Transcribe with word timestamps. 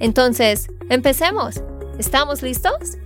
Entonces, 0.00 0.68
empecemos. 0.90 1.62
¿Estamos 1.98 2.42
listos? 2.42 2.98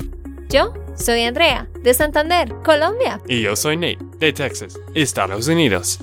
Yo 0.48 0.72
soy 0.96 1.22
Andrea, 1.22 1.68
de 1.82 1.92
Santander, 1.92 2.54
Colombia. 2.64 3.20
Y 3.28 3.42
yo 3.42 3.54
soy 3.54 3.76
Nate, 3.76 3.98
de 4.18 4.32
Texas, 4.32 4.78
Estados 4.94 5.46
Unidos. 5.48 5.98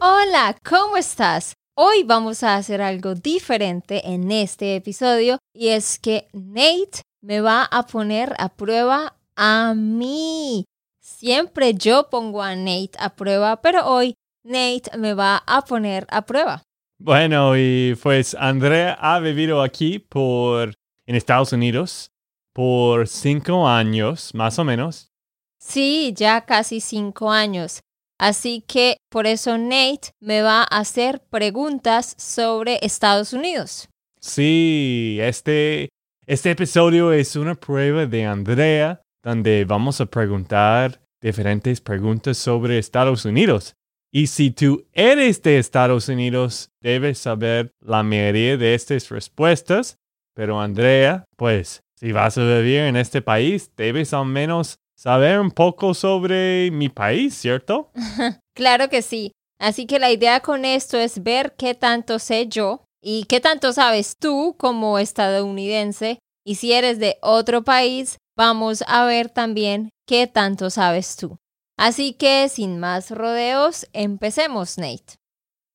Hola, 0.00 0.56
¿cómo 0.68 0.96
estás? 0.96 1.54
Hoy 1.76 2.02
vamos 2.02 2.42
a 2.42 2.56
hacer 2.56 2.82
algo 2.82 3.14
diferente 3.14 4.02
en 4.12 4.32
este 4.32 4.76
episodio 4.76 5.38
y 5.54 5.68
es 5.68 5.98
que 5.98 6.28
Nate 6.32 7.02
me 7.22 7.40
va 7.40 7.64
a 7.64 7.86
poner 7.86 8.34
a 8.38 8.48
prueba 8.48 9.14
a 9.36 9.74
mí. 9.74 10.64
Siempre 11.00 11.74
yo 11.74 12.10
pongo 12.10 12.42
a 12.42 12.56
Nate 12.56 12.92
a 12.98 13.14
prueba, 13.14 13.60
pero 13.62 13.86
hoy 13.86 14.14
Nate 14.42 14.96
me 14.98 15.14
va 15.14 15.42
a 15.46 15.62
poner 15.62 16.06
a 16.10 16.22
prueba. 16.22 16.62
Bueno, 17.02 17.56
y 17.56 17.96
pues 18.02 18.36
Andrea 18.38 18.92
ha 19.00 19.20
vivido 19.20 19.62
aquí 19.62 19.98
por 19.98 20.74
en 21.06 21.16
Estados 21.16 21.54
Unidos 21.54 22.12
por 22.52 23.08
cinco 23.08 23.66
años, 23.66 24.34
más 24.34 24.58
o 24.58 24.64
menos. 24.64 25.10
Sí, 25.58 26.12
ya 26.14 26.44
casi 26.44 26.80
cinco 26.80 27.30
años. 27.30 27.80
Así 28.18 28.62
que 28.68 28.98
por 29.08 29.26
eso 29.26 29.56
Nate 29.56 30.10
me 30.20 30.42
va 30.42 30.60
a 30.60 30.80
hacer 30.80 31.22
preguntas 31.30 32.14
sobre 32.18 32.78
Estados 32.82 33.32
Unidos. 33.32 33.88
Sí, 34.20 35.16
este, 35.22 35.88
este 36.26 36.50
episodio 36.50 37.14
es 37.14 37.34
una 37.34 37.54
prueba 37.54 38.04
de 38.04 38.26
Andrea 38.26 39.00
donde 39.22 39.64
vamos 39.64 40.02
a 40.02 40.06
preguntar 40.06 41.00
diferentes 41.22 41.80
preguntas 41.80 42.36
sobre 42.36 42.76
Estados 42.76 43.24
Unidos. 43.24 43.74
Y 44.12 44.26
si 44.26 44.50
tú 44.50 44.86
eres 44.92 45.40
de 45.42 45.58
Estados 45.58 46.08
Unidos, 46.08 46.70
debes 46.80 47.18
saber 47.18 47.72
la 47.80 48.02
mayoría 48.02 48.56
de 48.56 48.74
estas 48.74 49.08
respuestas. 49.08 49.98
Pero 50.34 50.60
Andrea, 50.60 51.24
pues, 51.36 51.82
si 51.94 52.10
vas 52.10 52.36
a 52.36 52.44
vivir 52.44 52.80
en 52.80 52.96
este 52.96 53.22
país, 53.22 53.70
debes 53.76 54.12
al 54.12 54.26
menos 54.26 54.78
saber 54.96 55.38
un 55.38 55.52
poco 55.52 55.94
sobre 55.94 56.70
mi 56.72 56.88
país, 56.88 57.34
¿cierto? 57.34 57.92
claro 58.56 58.88
que 58.88 59.02
sí. 59.02 59.32
Así 59.60 59.86
que 59.86 59.98
la 59.98 60.10
idea 60.10 60.40
con 60.40 60.64
esto 60.64 60.98
es 60.98 61.22
ver 61.22 61.54
qué 61.56 61.74
tanto 61.74 62.18
sé 62.18 62.48
yo 62.48 62.82
y 63.02 63.24
qué 63.24 63.40
tanto 63.40 63.72
sabes 63.72 64.14
tú 64.18 64.56
como 64.58 64.98
estadounidense. 64.98 66.18
Y 66.44 66.56
si 66.56 66.72
eres 66.72 66.98
de 66.98 67.18
otro 67.20 67.62
país, 67.62 68.16
vamos 68.36 68.82
a 68.88 69.04
ver 69.04 69.28
también 69.28 69.90
qué 70.06 70.26
tanto 70.26 70.70
sabes 70.70 71.16
tú. 71.16 71.38
Así 71.80 72.12
que 72.12 72.50
sin 72.50 72.78
más 72.78 73.10
rodeos, 73.10 73.88
empecemos, 73.94 74.76
Nate. 74.76 75.14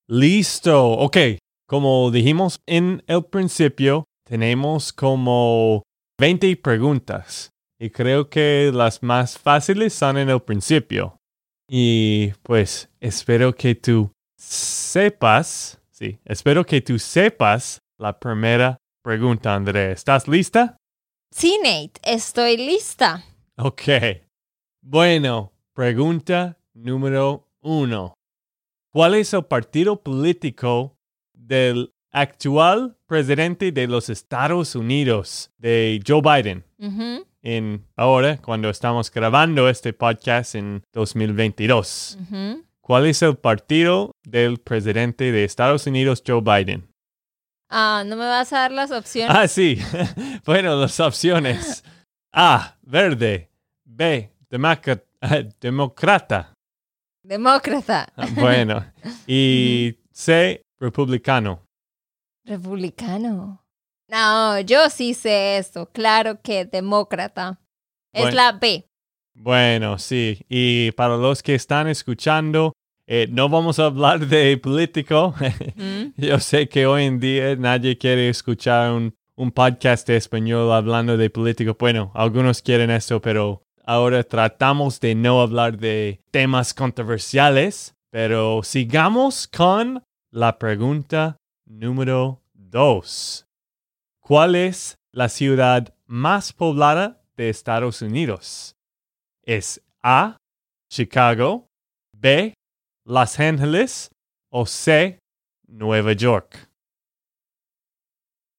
Listo, 0.08 0.92
ok. 0.92 1.18
Como 1.68 2.12
dijimos 2.12 2.60
en 2.68 3.04
el 3.08 3.26
principio, 3.26 4.04
tenemos 4.24 4.94
como 4.94 5.82
20 6.20 6.58
preguntas 6.58 7.50
y 7.80 7.90
creo 7.90 8.30
que 8.30 8.70
las 8.72 9.02
más 9.02 9.40
fáciles 9.40 9.96
son 9.96 10.20
en 10.20 10.30
el 10.30 10.44
principio. 10.44 11.18
Y 11.68 12.34
pues 12.44 12.88
espero 13.00 13.56
que 13.56 13.74
tú 13.74 14.12
sepas, 14.38 15.80
sí, 15.90 16.20
espero 16.24 16.64
que 16.68 16.82
tú 16.82 17.00
sepas 17.00 17.80
la 17.98 18.20
primera 18.20 18.78
pregunta, 19.04 19.56
Andrea. 19.56 19.94
¿Estás 19.94 20.28
lista? 20.28 20.78
Sí, 21.34 21.58
Nate, 21.64 22.00
estoy 22.04 22.58
lista. 22.58 23.24
Ok. 23.58 23.82
Bueno, 24.84 25.52
pregunta 25.76 26.58
número 26.74 27.50
uno. 27.62 28.14
¿Cuál 28.92 29.16
es 29.16 29.34
el 29.34 29.44
partido 29.44 30.02
político 30.02 30.98
del 31.34 31.94
actual 32.12 32.98
presidente 33.06 33.74
de 33.74 33.86
los 33.88 34.10
Estados 34.10 34.76
Unidos, 34.76 35.52
de 35.58 36.02
Joe 36.08 36.22
Biden? 36.22 36.64
En 37.42 37.86
ahora, 37.98 38.38
cuando 38.38 38.70
estamos 38.70 39.12
grabando 39.12 39.68
este 39.68 39.92
podcast 39.92 40.56
en 40.56 40.82
2022. 40.94 42.20
¿Cuál 42.80 43.08
es 43.08 43.22
el 43.22 43.36
partido 43.36 44.12
del 44.24 44.60
presidente 44.60 45.34
de 45.34 45.44
Estados 45.44 45.88
Unidos, 45.88 46.24
Joe 46.26 46.42
Biden? 46.42 46.88
Ah, 47.70 48.04
¿no 48.06 48.16
me 48.16 48.26
vas 48.26 48.54
a 48.54 48.60
dar 48.60 48.72
las 48.72 48.92
opciones? 48.92 49.36
Ah, 49.36 49.48
sí. 49.50 49.78
bueno, 50.46 50.80
las 50.80 51.00
opciones. 51.02 51.84
A, 52.32 52.78
verde. 52.82 53.50
B, 53.84 54.32
demócrata. 54.50 55.04
Demócrata. 55.62 56.54
Ah, 58.16 58.28
bueno. 58.36 58.86
Y 59.28 59.98
C, 60.12 60.62
republicano. 60.80 61.64
Republicano. 62.46 63.66
No, 64.08 64.60
yo 64.60 64.90
sí 64.90 65.14
sé 65.16 65.58
esto. 65.58 65.90
Claro 65.92 66.40
que 66.42 66.66
demócrata. 66.66 67.60
Es 68.14 68.34
la 68.34 68.52
B. 68.54 68.88
Bueno, 69.34 69.98
sí. 69.98 70.46
Y 70.48 70.92
para 70.92 71.18
los 71.18 71.42
que 71.42 71.56
están 71.56 71.88
escuchando, 71.88 72.74
eh, 73.08 73.28
no 73.30 73.50
vamos 73.50 73.80
a 73.80 73.86
hablar 73.86 74.28
de 74.28 74.58
político. 74.58 75.34
Mm. 75.76 76.14
Yo 76.18 76.40
sé 76.40 76.70
que 76.70 76.86
hoy 76.86 77.04
en 77.04 77.20
día 77.20 77.56
nadie 77.56 77.98
quiere 77.98 78.30
escuchar 78.30 78.92
un, 78.92 79.16
un, 79.36 79.52
podcast 79.52 80.08
de 80.08 80.16
español 80.16 80.72
hablando 80.72 81.18
de 81.18 81.30
político. 81.30 81.76
Bueno, 81.78 82.12
algunos 82.16 82.62
quieren 82.62 82.90
eso, 82.90 83.22
pero 83.22 83.65
ahora 83.86 84.24
tratamos 84.24 85.00
de 85.00 85.16
no 85.16 85.42
hablar 85.42 85.78
de 85.78 86.22
temas 86.32 86.74
controversiales. 86.74 87.94
Pero 88.12 88.64
sigamos 88.64 89.48
con 89.48 90.02
la 90.32 90.58
pregunta 90.58 91.38
número 91.66 92.42
dos. 92.54 93.46
¿Cuál 94.22 94.56
es 94.56 94.96
la 95.12 95.28
ciudad 95.28 95.94
más 96.06 96.54
poblada 96.54 97.22
de 97.36 97.50
Estados 97.50 98.02
Unidos? 98.02 98.76
¿Es 99.44 99.82
A, 100.02 100.38
Chicago, 100.90 101.68
B, 102.14 102.54
los 103.06 103.40
Ángeles 103.40 104.10
o 104.50 104.66
C, 104.66 105.20
Nueva 105.68 106.14
York? 106.14 106.70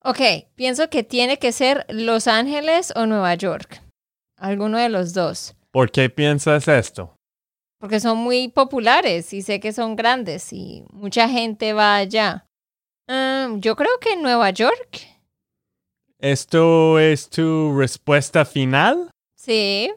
Ok, 0.05 0.21
pienso 0.55 0.89
que 0.91 1.03
tiene 1.03 1.39
que 1.39 1.51
ser 1.51 1.85
Los 1.89 2.29
Ángeles 2.29 2.93
o 2.95 3.07
Nueva 3.07 3.35
York. 3.35 3.86
Alguno 4.37 4.79
de 4.79 4.89
los 4.89 5.13
dos. 5.15 5.55
¿Por 5.71 5.91
qué 5.91 6.11
piensas 6.11 6.69
esto? 6.69 7.17
Porque 7.79 8.01
son 8.01 8.19
muy 8.19 8.49
populares 8.49 9.33
y 9.33 9.43
sé 9.43 9.61
que 9.61 9.73
son 9.73 9.97
grandes 9.97 10.53
y 10.53 10.85
mucha 10.93 11.29
gente 11.29 11.73
va 11.73 11.97
allá. 11.97 12.47
Mm, 13.07 13.61
yo 13.61 13.77
creo 13.77 13.99
que 14.01 14.17
Nueva 14.17 14.51
York. 14.51 15.01
¿Esto 16.19 16.99
es 16.99 17.29
tu 17.29 17.79
respuesta 17.79 18.45
final? 18.45 19.11
Sí. 19.37 19.93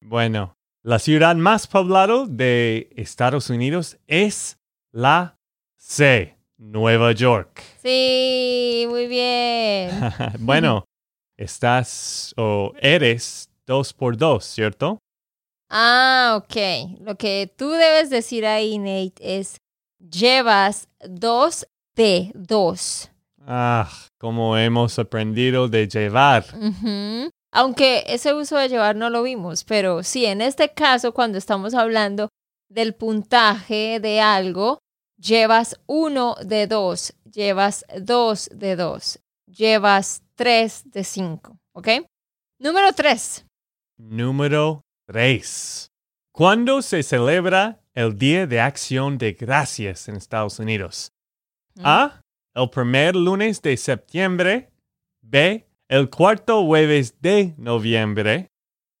Bueno, 0.00 0.56
la 0.82 0.98
ciudad 0.98 1.34
más 1.36 1.66
poblada 1.66 2.26
de 2.26 2.90
Estados 2.96 3.48
Unidos 3.50 3.96
es 4.06 4.58
la 4.92 5.38
C, 5.78 6.36
Nueva 6.58 7.12
York. 7.12 7.62
Sí, 7.80 8.86
muy 8.88 9.06
bien. 9.06 9.90
bueno, 10.40 10.84
estás 11.36 12.34
o 12.36 12.72
eres 12.80 13.48
dos 13.66 13.92
por 13.92 14.16
dos, 14.16 14.44
¿cierto? 14.44 14.98
Ah, 15.70 16.40
ok. 16.42 17.00
Lo 17.00 17.16
que 17.16 17.52
tú 17.56 17.70
debes 17.70 18.10
decir 18.10 18.46
ahí, 18.46 18.78
Nate, 18.78 19.14
es 19.20 19.56
llevas 19.98 20.88
dos 21.00 21.66
de 21.94 22.30
dos. 22.34 23.10
Ah, 23.46 23.90
como 24.18 24.56
hemos 24.56 24.98
aprendido 24.98 25.68
de 25.68 25.88
llevar. 25.88 26.46
Aunque 27.52 28.04
ese 28.06 28.34
uso 28.34 28.56
de 28.56 28.68
llevar 28.68 28.96
no 28.96 29.10
lo 29.10 29.22
vimos, 29.22 29.64
pero 29.64 30.02
sí, 30.02 30.26
en 30.26 30.40
este 30.40 30.70
caso, 30.70 31.12
cuando 31.12 31.38
estamos 31.38 31.74
hablando 31.74 32.28
del 32.68 32.94
puntaje 32.94 34.00
de 34.00 34.20
algo, 34.20 34.78
llevas 35.16 35.78
uno 35.86 36.34
de 36.44 36.66
dos, 36.66 37.14
llevas 37.30 37.84
dos 38.00 38.48
de 38.52 38.74
dos, 38.74 39.20
llevas 39.46 40.22
tres 40.34 40.82
de 40.90 41.04
cinco, 41.04 41.56
¿ok? 41.74 41.88
Número 42.58 42.92
tres. 42.92 43.44
Número 43.96 44.82
tres. 45.06 45.92
¿Cuándo 46.32 46.82
se 46.82 47.04
celebra 47.04 47.80
el 47.94 48.18
Día 48.18 48.46
de 48.48 48.60
Acción 48.60 49.18
de 49.18 49.34
Gracias 49.34 50.08
en 50.08 50.16
Estados 50.16 50.58
Unidos? 50.58 51.12
Mm. 51.76 51.82
A. 51.84 52.20
El 52.54 52.70
primer 52.70 53.14
lunes 53.14 53.62
de 53.62 53.76
septiembre. 53.76 54.72
B, 55.22 55.66
el 55.88 56.10
cuarto 56.10 56.64
jueves 56.64 57.20
de 57.20 57.54
noviembre. 57.56 58.48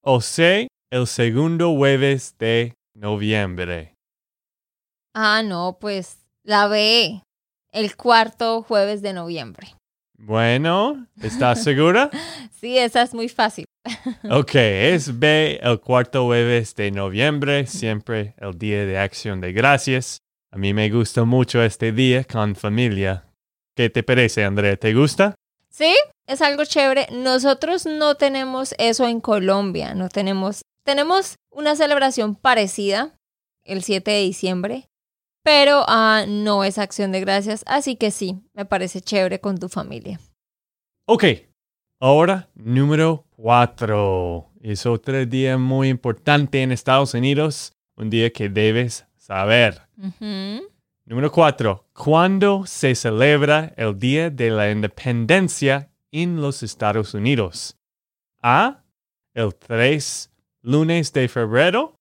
O 0.00 0.20
C, 0.20 0.68
el 0.90 1.08
segundo 1.08 1.74
jueves 1.74 2.36
de 2.38 2.74
noviembre. 2.94 3.94
Ah, 5.12 5.42
no, 5.44 5.78
pues 5.80 6.18
la 6.44 6.68
B, 6.68 7.20
el 7.72 7.96
cuarto 7.96 8.62
jueves 8.62 9.02
de 9.02 9.12
noviembre. 9.12 9.74
Bueno, 10.16 11.08
¿estás 11.20 11.64
segura? 11.64 12.10
sí, 12.52 12.78
esa 12.78 13.02
es 13.02 13.12
muy 13.12 13.28
fácil. 13.28 13.64
Ok, 14.30 14.54
es 14.54 15.18
B, 15.18 15.60
el 15.62 15.80
cuarto 15.80 16.24
jueves 16.24 16.74
de 16.74 16.90
noviembre, 16.90 17.66
siempre 17.66 18.34
el 18.38 18.58
Día 18.58 18.86
de 18.86 18.98
Acción 18.98 19.40
de 19.40 19.52
Gracias. 19.52 20.18
A 20.50 20.56
mí 20.56 20.72
me 20.72 20.88
gusta 20.90 21.24
mucho 21.24 21.62
este 21.62 21.92
día 21.92 22.24
con 22.24 22.54
familia. 22.54 23.26
¿Qué 23.76 23.90
te 23.90 24.02
parece, 24.02 24.44
Andrea? 24.44 24.76
¿Te 24.76 24.94
gusta? 24.94 25.34
Sí, 25.68 25.94
es 26.26 26.40
algo 26.40 26.64
chévere. 26.64 27.08
Nosotros 27.10 27.86
no 27.86 28.14
tenemos 28.14 28.74
eso 28.78 29.06
en 29.06 29.20
Colombia, 29.20 29.94
no 29.94 30.08
tenemos, 30.08 30.62
tenemos 30.84 31.34
una 31.50 31.74
celebración 31.74 32.36
parecida 32.36 33.16
el 33.64 33.82
7 33.82 34.10
de 34.10 34.20
diciembre, 34.20 34.88
pero 35.42 35.84
ah, 35.88 36.24
no 36.28 36.64
es 36.64 36.78
acción 36.78 37.12
de 37.12 37.20
gracias, 37.20 37.64
así 37.66 37.96
que 37.96 38.10
sí, 38.10 38.38
me 38.54 38.64
parece 38.64 39.00
chévere 39.00 39.40
con 39.40 39.58
tu 39.58 39.68
familia. 39.68 40.20
Ok, 41.06 41.24
ahora 42.00 42.48
número 42.54 43.24
4. 43.36 44.50
Es 44.62 44.86
otro 44.86 45.24
día 45.26 45.58
muy 45.58 45.88
importante 45.88 46.62
en 46.62 46.72
Estados 46.72 47.14
Unidos, 47.14 47.72
un 47.96 48.10
día 48.10 48.32
que 48.32 48.48
debes 48.48 49.06
saber. 49.16 49.82
Número 51.04 51.30
4. 51.30 51.88
¿Cuándo 51.92 52.64
se 52.66 52.94
celebra 52.94 53.72
el 53.76 53.98
Día 53.98 54.30
de 54.30 54.50
la 54.50 54.70
Independencia 54.70 55.90
en 56.10 56.40
los 56.40 56.62
Estados 56.62 57.14
Unidos? 57.14 57.76
A. 58.42 58.82
El 59.34 59.54
3 59.54 60.30
lunes 60.62 61.12
de 61.12 61.28
febrero. 61.28 61.98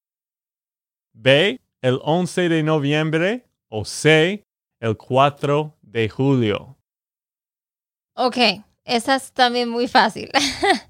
B 1.14 1.60
el 1.84 2.00
11 2.02 2.48
de 2.48 2.64
noviembre 2.64 3.46
o 3.68 3.84
C, 3.84 4.48
el 4.80 4.96
4 4.96 5.78
de 5.82 6.08
julio. 6.08 6.78
Ok, 8.16 8.38
esa 8.86 9.16
es 9.16 9.32
también 9.32 9.70
muy 9.70 9.88
fácil. 9.88 10.30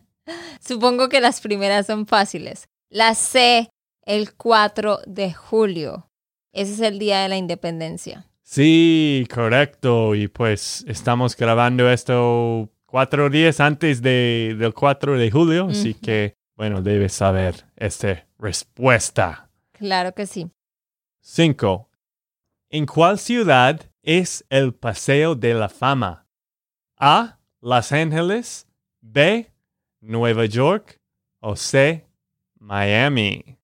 Supongo 0.59 1.09
que 1.09 1.21
las 1.21 1.41
primeras 1.41 1.87
son 1.87 2.07
fáciles. 2.07 2.67
La 2.89 3.15
C, 3.15 3.69
el 4.05 4.33
4 4.33 4.99
de 5.05 5.33
julio. 5.33 6.09
Ese 6.51 6.73
es 6.73 6.79
el 6.81 6.99
día 6.99 7.21
de 7.21 7.29
la 7.29 7.37
independencia. 7.37 8.25
Sí, 8.43 9.27
correcto. 9.33 10.15
Y 10.15 10.27
pues 10.27 10.85
estamos 10.87 11.35
grabando 11.35 11.89
esto 11.89 12.69
cuatro 12.85 13.29
días 13.29 13.59
antes 13.59 14.03
de, 14.03 14.55
del 14.59 14.73
4 14.73 15.17
de 15.17 15.31
julio, 15.31 15.67
así 15.71 15.95
que, 15.95 16.35
bueno, 16.55 16.83
debes 16.83 17.13
saber 17.13 17.65
esta 17.75 18.27
respuesta. 18.37 19.49
Claro 19.71 20.13
que 20.13 20.27
sí. 20.27 20.51
5. 21.21 21.89
¿En 22.69 22.85
cuál 22.85 23.17
ciudad 23.17 23.81
es 24.03 24.45
el 24.49 24.75
Paseo 24.75 25.33
de 25.33 25.55
la 25.55 25.69
Fama? 25.69 26.27
A. 26.99 27.39
Los 27.63 27.93
Ángeles. 27.93 28.67
B. 28.99 29.49
Nueva 30.01 30.45
York. 30.45 30.99
O 31.39 31.55
C. 31.55 32.05
Miami. 32.59 33.57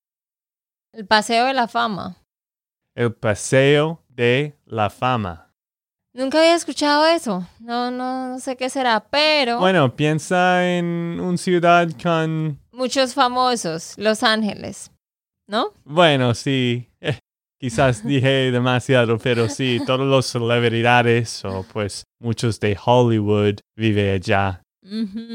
El 0.93 1.05
Paseo 1.05 1.47
de 1.47 1.53
la 1.53 1.67
Fama. 1.67 2.15
El 2.95 3.13
Paseo 3.13 4.01
de 4.07 4.57
la 4.63 4.89
Fama. 4.89 5.53
Nunca 6.13 6.39
había 6.39 6.55
escuchado 6.55 7.05
eso. 7.07 7.45
No, 7.59 7.91
no, 7.91 8.29
no 8.29 8.39
sé 8.39 8.55
qué 8.55 8.69
será, 8.69 9.01
pero... 9.01 9.59
Bueno, 9.59 9.93
piensa 9.93 10.65
en 10.65 11.19
una 11.19 11.37
ciudad 11.37 11.89
con... 12.01 12.57
Muchos 12.71 13.13
famosos. 13.13 13.95
Los 13.97 14.23
Ángeles. 14.23 14.91
¿No? 15.45 15.73
Bueno, 15.83 16.33
sí. 16.35 16.89
Quizás 17.59 18.03
dije 18.07 18.51
demasiado, 18.51 19.17
pero 19.17 19.49
sí, 19.49 19.81
todos 19.85 20.07
los 20.07 20.25
celebridades 20.25 21.43
o 21.43 21.65
pues 21.71 22.03
muchos 22.19 22.59
de 22.59 22.77
Hollywood 22.83 23.59
viven 23.75 24.15
allá. 24.15 24.61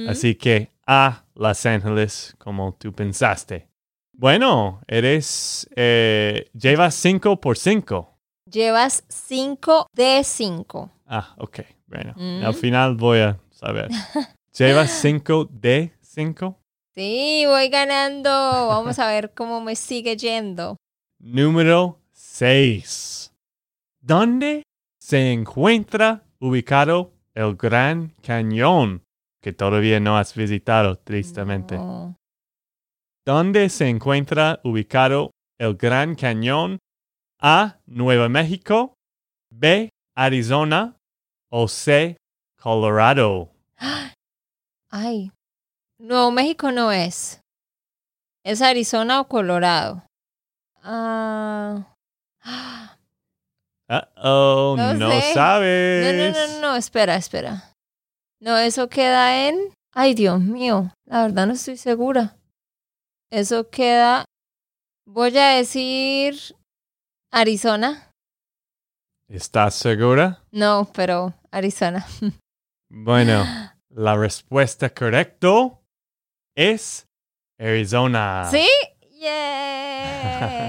Así 0.09 0.35
que 0.35 0.71
a 0.87 1.25
Los 1.35 1.65
Ángeles, 1.67 2.35
como 2.39 2.75
tú 2.75 2.93
pensaste. 2.93 3.69
Bueno, 4.17 4.81
eres. 4.87 5.69
Eh, 5.77 6.49
llevas 6.55 6.95
5 6.95 7.41
por 7.41 7.59
5. 7.59 8.11
Llevas 8.51 9.05
5 9.09 9.89
de 9.93 10.23
5. 10.25 10.91
Ah, 11.07 11.35
ok. 11.39 11.61
Bueno, 11.87 12.15
al 12.45 12.55
final 12.55 12.95
voy 12.95 13.21
a 13.21 13.39
saber. 13.51 13.89
¿Llevas 14.59 14.91
5 14.91 15.49
de 15.51 15.93
5? 16.01 16.59
Sí, 16.95 17.45
voy 17.47 17.69
ganando. 17.69 18.31
Vamos 18.31 18.99
a 18.99 19.09
ver 19.09 19.33
cómo 19.35 19.61
me 19.61 19.77
sigue 19.77 20.17
yendo. 20.17 20.77
Número 21.19 21.99
6. 22.35 23.33
¿Dónde 24.01 24.65
se 25.01 25.31
encuentra 25.31 26.25
ubicado 26.41 27.13
el 27.33 27.55
Gran 27.55 28.09
Cañón? 28.27 29.05
Que 29.41 29.53
todavía 29.53 30.01
no 30.01 30.19
has 30.19 30.35
visitado, 30.35 30.99
tristemente. 30.99 31.79
¿Dónde 33.25 33.69
se 33.69 33.89
encuentra 33.89 34.61
ubicado 34.65 35.31
el 35.61 35.77
Gran 35.77 36.17
Cañón? 36.17 36.81
A. 37.41 37.79
Nueva 37.87 38.29
México. 38.29 38.95
B. 39.53 39.91
Arizona. 40.17 40.97
O 41.53 41.69
C. 41.69 42.17
Colorado. 42.61 43.53
Ay. 44.91 45.31
Nuevo 46.01 46.33
México 46.33 46.73
no 46.73 46.91
es. 46.91 47.41
¿Es 48.45 48.61
Arizona 48.61 49.21
o 49.21 49.29
Colorado? 49.29 50.03
Ah 50.83 51.94
oh, 54.23 54.77
no, 54.77 55.11
sabes. 55.33 56.35
No, 56.35 56.41
no, 56.41 56.47
no, 56.47 56.61
no, 56.61 56.77
espera, 56.77 57.17
espera. 57.17 57.73
No, 58.41 58.57
eso 58.59 58.89
queda 58.89 59.49
en. 59.49 59.73
Ay, 59.93 60.15
Dios 60.15 60.41
mío, 60.41 60.93
la 61.07 61.23
verdad 61.23 61.47
no 61.47 61.53
estoy 61.55 61.77
segura. 61.77 62.37
Eso 63.31 63.71
queda. 63.71 64.25
Voy 65.07 65.37
a 65.39 65.57
decir. 65.57 66.37
Arizona. 67.33 68.11
¿Estás 69.29 69.75
segura? 69.75 70.43
No, 70.53 70.89
pero 70.95 71.35
Arizona. 71.51 72.07
Bueno, 72.97 73.45
la 73.89 74.15
respuesta 74.17 74.89
correcta 74.89 75.49
es 76.55 77.09
Arizona. 77.59 78.47
¿Sí? 78.49 78.69
¡Yay! 79.19 80.61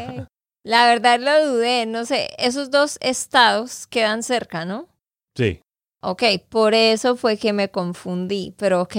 La 0.65 0.87
verdad 0.87 1.19
lo 1.19 1.53
dudé, 1.53 1.85
no 1.85 2.05
sé, 2.05 2.29
esos 2.39 2.71
dos 2.71 2.97
estados 2.99 3.85
quedan 3.85 4.23
cerca, 4.23 4.65
¿no? 4.65 4.87
Sí. 5.35 5.61
Ok, 6.01 6.23
por 6.49 6.73
eso 6.73 7.15
fue 7.15 7.37
que 7.37 7.53
me 7.53 7.69
confundí, 7.69 8.51
pero 8.57 8.81
ok, 8.81 8.95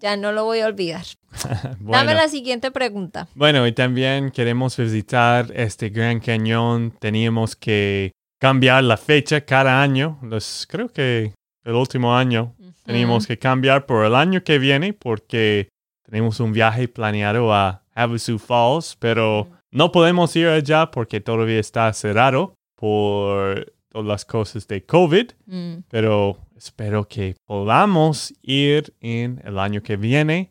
ya 0.00 0.16
no 0.16 0.30
lo 0.30 0.44
voy 0.44 0.60
a 0.60 0.66
olvidar. 0.66 1.04
Dame 1.80 2.14
la 2.14 2.28
siguiente 2.28 2.70
pregunta. 2.70 3.26
Bueno, 3.34 3.66
y 3.66 3.72
también 3.72 4.30
queremos 4.30 4.76
visitar 4.76 5.50
este 5.56 5.88
Gran 5.88 6.20
Cañón. 6.20 6.94
Teníamos 7.00 7.56
que 7.56 8.12
cambiar 8.40 8.84
la 8.84 8.96
fecha 8.96 9.40
cada 9.40 9.82
año. 9.82 10.20
Los, 10.22 10.68
creo 10.70 10.88
que 10.88 11.34
el 11.64 11.74
último 11.74 12.14
año 12.14 12.54
teníamos 12.84 13.26
que 13.26 13.40
cambiar 13.40 13.86
por 13.86 14.04
el 14.04 14.14
año 14.14 14.44
que 14.44 14.60
viene 14.60 14.92
porque 14.92 15.68
tenemos 16.04 16.38
un 16.38 16.52
viaje 16.52 16.86
planeado 16.86 17.52
a 17.52 17.82
Havasu 17.92 18.38
Falls, 18.38 18.96
pero... 19.00 19.48
No 19.70 19.92
podemos 19.92 20.34
ir 20.36 20.46
allá 20.46 20.90
porque 20.90 21.20
todavía 21.20 21.60
está 21.60 21.92
cerrado 21.92 22.54
por 22.74 23.72
todas 23.90 24.06
las 24.06 24.24
cosas 24.24 24.66
de 24.66 24.84
COVID, 24.84 25.30
mm. 25.46 25.74
pero 25.88 26.38
espero 26.56 27.06
que 27.06 27.36
podamos 27.44 28.32
ir 28.42 28.94
en 29.00 29.40
el 29.44 29.58
año 29.58 29.82
que 29.82 29.96
viene. 29.96 30.50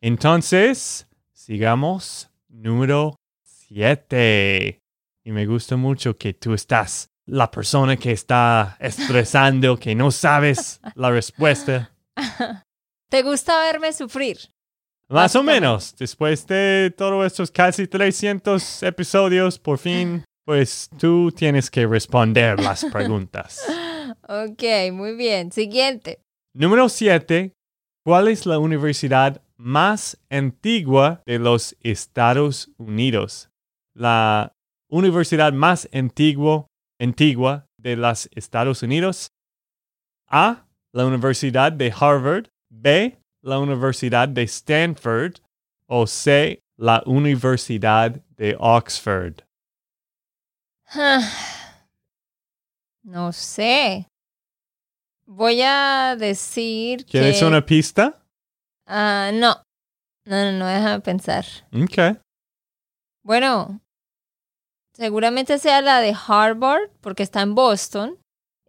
Entonces, 0.00 1.06
sigamos 1.32 2.30
número 2.48 3.16
7. 3.42 4.78
Y 5.24 5.32
me 5.32 5.46
gusta 5.46 5.76
mucho 5.76 6.16
que 6.16 6.34
tú 6.34 6.54
estás 6.54 7.08
la 7.26 7.50
persona 7.50 7.96
que 7.96 8.12
está 8.12 8.76
estresando, 8.80 9.78
que 9.78 9.94
no 9.94 10.10
sabes 10.10 10.80
la 10.94 11.10
respuesta. 11.10 11.90
¿Te 13.10 13.22
gusta 13.22 13.58
verme 13.60 13.92
sufrir? 13.92 14.38
Más 15.14 15.36
o 15.36 15.44
menos, 15.44 15.94
después 15.96 16.44
de 16.48 16.92
todos 16.98 17.24
estos 17.24 17.48
casi 17.52 17.86
300 17.86 18.82
episodios, 18.82 19.60
por 19.60 19.78
fin, 19.78 20.24
pues 20.44 20.90
tú 20.98 21.30
tienes 21.30 21.70
que 21.70 21.86
responder 21.86 22.58
las 22.58 22.84
preguntas. 22.92 23.64
ok, 24.28 24.92
muy 24.92 25.14
bien. 25.14 25.52
Siguiente. 25.52 26.18
Número 26.52 26.88
7. 26.88 27.52
¿Cuál 28.04 28.26
es 28.26 28.44
la 28.44 28.58
universidad 28.58 29.40
más 29.56 30.18
antigua 30.30 31.22
de 31.26 31.38
los 31.38 31.76
Estados 31.80 32.72
Unidos? 32.76 33.50
La 33.94 34.52
universidad 34.90 35.52
más 35.52 35.88
antigua, 35.92 36.66
antigua 37.00 37.66
de 37.78 37.94
los 37.94 38.28
Estados 38.34 38.82
Unidos. 38.82 39.28
A. 40.28 40.66
La 40.92 41.06
Universidad 41.06 41.70
de 41.70 41.94
Harvard. 41.96 42.48
B, 42.68 43.16
la 43.44 43.58
Universidad 43.58 44.26
de 44.28 44.42
Stanford 44.44 45.34
o 45.86 46.06
C, 46.06 46.62
la 46.76 47.02
Universidad 47.04 48.22
de 48.36 48.56
Oxford. 48.58 49.42
No 53.02 53.32
sé. 53.32 54.08
Voy 55.26 55.60
a 55.62 56.16
decir 56.18 57.04
¿Quieres 57.04 57.38
que... 57.38 57.44
una 57.44 57.64
pista? 57.64 58.22
Ah, 58.86 59.30
no. 59.32 59.62
No, 60.26 60.50
no, 60.50 60.52
no, 60.58 60.66
déjame 60.66 61.00
pensar. 61.00 61.44
Ok. 61.70 62.18
Bueno, 63.22 63.80
seguramente 64.94 65.58
sea 65.58 65.82
la 65.82 66.00
de 66.00 66.14
Harvard, 66.26 66.90
porque 67.02 67.22
está 67.22 67.42
en 67.42 67.54
Boston. 67.54 68.18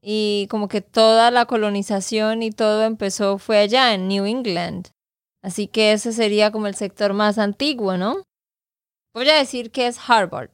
Y 0.08 0.46
como 0.52 0.68
que 0.68 0.82
toda 0.82 1.32
la 1.32 1.46
colonización 1.48 2.44
y 2.44 2.52
todo 2.52 2.84
empezó 2.84 3.40
fue 3.40 3.58
allá, 3.58 3.94
en 3.96 4.08
New 4.08 4.26
England. 4.26 4.90
Así 5.44 5.68
que 5.68 5.94
ese 5.94 6.14
sería 6.14 6.52
como 6.52 6.68
el 6.68 6.76
sector 6.76 7.14
más 7.14 7.40
antiguo, 7.40 7.98
¿no? 7.98 8.18
Voy 9.16 9.28
a 9.30 9.38
decir 9.38 9.72
que 9.72 9.88
es 9.88 9.98
Harvard. 10.08 10.50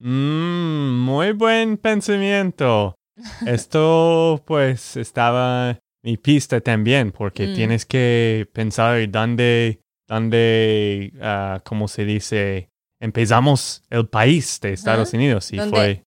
Mm, 0.00 1.00
muy 1.00 1.32
buen 1.32 1.76
pensamiento. 1.76 2.94
Esto 3.46 4.42
pues 4.46 4.96
estaba 4.96 5.78
mi 6.04 6.16
pista 6.16 6.60
también, 6.60 7.10
porque 7.12 7.48
Mm. 7.48 7.54
tienes 7.54 7.84
que 7.84 8.48
pensar 8.54 9.10
dónde, 9.10 9.80
dónde, 10.08 11.12
ah, 11.20 11.60
¿cómo 11.64 11.88
se 11.88 12.04
dice? 12.04 12.68
Empezamos 13.00 13.82
el 13.90 14.08
país 14.08 14.60
de 14.60 14.72
Estados. 14.72 15.12
Unidos 15.12 15.52
y 15.52 15.56
¿Dónde? 15.56 15.76
fue 15.76 16.02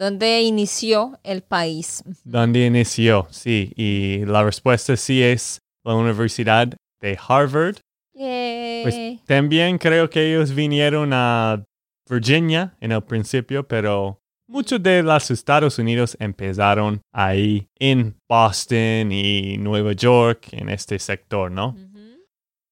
donde 0.00 0.40
inició 0.40 1.18
el 1.22 1.42
país. 1.42 2.02
donde 2.24 2.64
inició, 2.64 3.28
sí. 3.30 3.72
Y 3.76 4.24
la 4.24 4.42
respuesta 4.42 4.96
sí 4.96 5.22
es 5.22 5.60
la 5.84 5.94
Universidad 5.94 6.74
de 7.02 7.18
Harvard. 7.28 7.76
Yay. 8.14 8.82
Pues 8.82 9.24
también 9.26 9.76
creo 9.76 10.08
que 10.08 10.32
ellos 10.32 10.54
vinieron 10.54 11.12
a 11.12 11.62
Virginia 12.08 12.74
en 12.80 12.92
el 12.92 13.02
principio, 13.02 13.68
pero 13.68 14.18
muchos 14.48 14.82
de 14.82 15.02
los 15.02 15.30
Estados 15.30 15.78
Unidos 15.78 16.16
empezaron 16.18 17.02
ahí 17.12 17.68
en 17.78 18.16
Boston 18.26 19.12
y 19.12 19.58
Nueva 19.58 19.92
York, 19.92 20.48
en 20.52 20.70
este 20.70 20.98
sector, 20.98 21.50
¿no? 21.50 21.76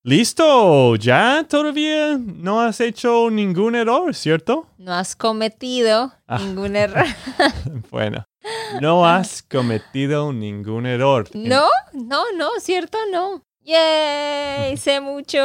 Listo, 0.04 0.94
ya 0.96 1.44
todavía 1.48 2.16
no 2.18 2.60
has 2.60 2.80
hecho 2.80 3.30
ningún 3.30 3.74
error, 3.74 4.14
¿cierto? 4.14 4.66
No 4.78 4.94
has 4.94 5.16
cometido 5.16 6.12
Ah. 6.26 6.38
ningún 6.38 6.76
error. 6.76 7.04
Bueno, 7.90 8.24
no 8.80 9.04
has 9.04 9.42
cometido 9.42 10.32
ningún 10.32 10.86
error. 10.86 11.28
No, 11.34 11.66
no, 11.92 12.22
no, 12.36 12.48
¿cierto? 12.60 12.96
No. 13.12 13.42
Yay, 13.64 14.76
sé 14.78 15.00
mucho. 15.00 15.36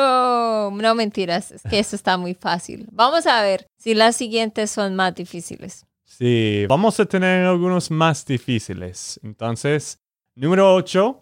No 0.72 0.96
mentiras, 0.96 1.52
es 1.52 1.62
que 1.64 1.80
eso 1.80 1.96
está 1.96 2.16
muy 2.18 2.36
fácil. 2.36 2.88
Vamos 2.92 3.26
a 3.28 3.42
ver 3.42 3.66
si 3.78 3.96
las 3.96 4.16
siguientes 4.16 4.70
son 4.72 4.96
más 4.96 5.16
difíciles. 5.16 5.86
Sí, 6.06 6.66
vamos 6.70 7.00
a 7.00 7.06
tener 7.06 7.46
algunos 7.46 7.90
más 7.90 8.24
difíciles. 8.26 9.20
Entonces, 9.24 9.98
número 10.36 10.74
8. 10.76 11.20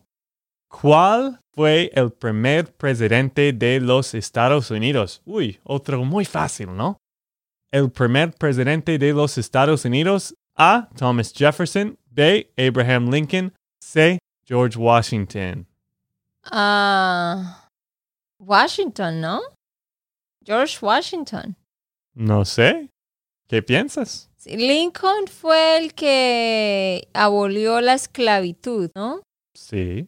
¿Cuál 0.71 1.39
fue 1.53 1.91
el 1.93 2.11
primer 2.11 2.73
presidente 2.73 3.51
de 3.51 3.79
los 3.81 4.13
Estados 4.13 4.71
Unidos? 4.71 5.21
Uy, 5.25 5.59
otro 5.63 6.03
muy 6.05 6.23
fácil, 6.25 6.75
¿no? 6.75 6.97
El 7.71 7.91
primer 7.91 8.31
presidente 8.31 8.97
de 8.97 9.13
los 9.13 9.37
Estados 9.37 9.85
Unidos. 9.85 10.33
A. 10.55 10.89
Thomas 10.97 11.33
Jefferson. 11.33 11.97
B. 12.09 12.51
Abraham 12.57 13.09
Lincoln. 13.11 13.53
C. 13.81 14.17
George 14.45 14.77
Washington. 14.77 15.67
Ah, 16.45 17.67
Washington, 18.39 19.21
¿no? 19.21 19.41
George 20.43 20.77
Washington. 20.81 21.55
No 22.13 22.45
sé. 22.45 22.89
¿Qué 23.47 23.61
piensas? 23.61 24.29
Lincoln 24.45 25.27
fue 25.27 25.77
el 25.77 25.93
que 25.93 27.07
abolió 27.13 27.81
la 27.81 27.93
esclavitud, 27.93 28.89
¿no? 28.95 29.21
Sí. 29.53 30.07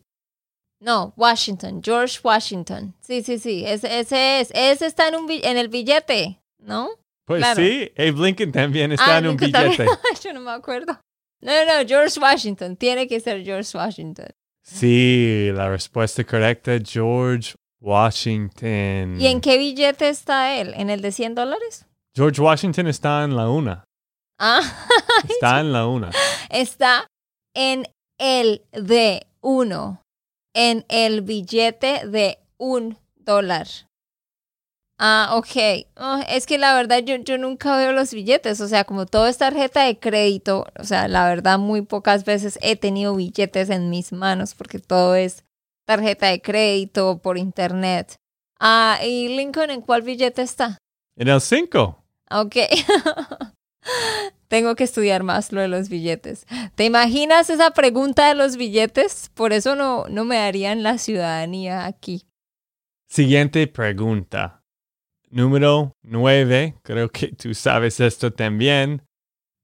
No, 0.83 1.13
Washington, 1.15 1.81
George 1.83 2.19
Washington. 2.23 2.93
Sí, 2.99 3.23
sí, 3.23 3.39
sí, 3.39 3.63
ese, 3.65 3.99
ese 3.99 4.41
es. 4.41 4.51
Ese 4.53 4.85
está 4.85 5.07
en, 5.07 5.15
un, 5.15 5.31
en 5.31 5.57
el 5.57 5.69
billete, 5.69 6.41
¿no? 6.59 6.89
Pues 7.25 7.39
Claro. 7.41 7.55
sí, 7.61 7.89
Abe 7.97 8.11
Lincoln 8.11 8.51
también 8.51 8.91
está 8.91 9.15
Ah, 9.15 9.17
en 9.19 9.27
un 9.27 9.37
también. 9.37 9.71
billete. 9.71 9.85
Yo 10.23 10.33
no 10.33 10.41
me 10.41 10.51
acuerdo. 10.51 10.99
No, 11.41 11.51
no, 11.51 11.65
no, 11.81 11.87
George 11.87 12.19
Washington. 12.19 12.75
Tiene 12.75 13.07
que 13.07 13.19
ser 13.21 13.43
George 13.45 13.77
Washington. 13.77 14.27
Sí, 14.61 15.49
la 15.53 15.69
respuesta 15.69 16.23
correcta, 16.25 16.73
George 16.85 17.53
Washington. 17.81 19.19
¿Y 19.19 19.27
en 19.27 19.39
qué 19.41 19.57
billete 19.57 20.09
está 20.09 20.55
él? 20.55 20.73
¿En 20.75 20.89
el 20.89 21.01
de 21.01 21.11
100 21.11 21.35
dólares? 21.35 21.85
George 22.15 22.41
Washington 22.41 22.87
está 22.87 23.23
en 23.23 23.35
la 23.35 23.49
una. 23.49 23.83
Ah, 24.39 24.61
Está 25.29 25.59
en 25.61 25.71
la 25.71 25.87
una. 25.87 26.09
está 26.49 27.07
en 27.55 27.85
el 28.19 28.63
de 28.71 29.25
uno. 29.41 30.01
En 30.53 30.85
el 30.89 31.21
billete 31.21 32.07
de 32.07 32.39
un 32.57 32.97
dólar. 33.15 33.67
Ah, 34.99 35.31
ok. 35.33 35.87
Oh, 35.97 36.19
es 36.29 36.45
que 36.45 36.57
la 36.57 36.75
verdad 36.75 36.99
yo, 36.99 37.15
yo 37.15 37.37
nunca 37.37 37.75
veo 37.75 37.91
los 37.91 38.13
billetes. 38.13 38.61
O 38.61 38.67
sea, 38.67 38.83
como 38.83 39.05
todo 39.05 39.27
es 39.27 39.37
tarjeta 39.37 39.83
de 39.83 39.99
crédito, 39.99 40.65
o 40.79 40.83
sea, 40.83 41.07
la 41.07 41.27
verdad 41.27 41.59
muy 41.59 41.81
pocas 41.81 42.23
veces 42.25 42.59
he 42.61 42.75
tenido 42.75 43.15
billetes 43.15 43.69
en 43.69 43.89
mis 43.89 44.13
manos 44.13 44.53
porque 44.55 44.79
todo 44.79 45.15
es 45.15 45.43
tarjeta 45.85 46.27
de 46.27 46.41
crédito 46.41 47.17
por 47.17 47.37
internet. 47.37 48.15
Ah, 48.59 48.99
¿y 49.03 49.35
Lincoln 49.35 49.71
en 49.71 49.81
cuál 49.81 50.03
billete 50.03 50.41
está? 50.41 50.77
En 51.17 51.27
el 51.27 51.41
cinco. 51.41 52.03
Ok. 52.29 52.55
Tengo 54.47 54.75
que 54.75 54.83
estudiar 54.83 55.23
más 55.23 55.51
lo 55.51 55.61
de 55.61 55.67
los 55.67 55.89
billetes. 55.89 56.45
¿Te 56.75 56.85
imaginas 56.85 57.49
esa 57.49 57.71
pregunta 57.71 58.27
de 58.27 58.35
los 58.35 58.55
billetes? 58.55 59.31
Por 59.33 59.51
eso 59.51 59.75
no, 59.75 60.05
no 60.09 60.25
me 60.25 60.37
darían 60.37 60.83
la 60.83 60.97
ciudadanía 60.99 61.85
aquí. 61.85 62.27
Siguiente 63.07 63.65
pregunta. 63.67 64.63
Número 65.29 65.95
nueve. 66.03 66.75
Creo 66.83 67.09
que 67.09 67.29
tú 67.29 67.53
sabes 67.55 67.99
esto 67.99 68.31
también. 68.31 69.01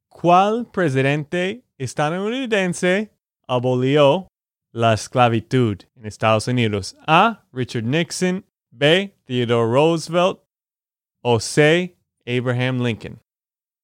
¿Cuál 0.07 0.65
presidente 0.71 1.63
estadounidense 1.77 3.11
abolió 3.47 4.27
la 4.71 4.93
esclavitud 4.93 5.77
en 5.95 6.05
Estados 6.05 6.47
Unidos? 6.47 6.95
A. 7.05 7.43
Richard 7.53 7.83
Nixon. 7.83 8.43
B. 8.71 9.15
Theodore 9.25 9.71
Roosevelt. 9.71 10.39
O 11.21 11.39
C. 11.39 11.95
Abraham 12.25 12.81
Lincoln. 12.81 13.19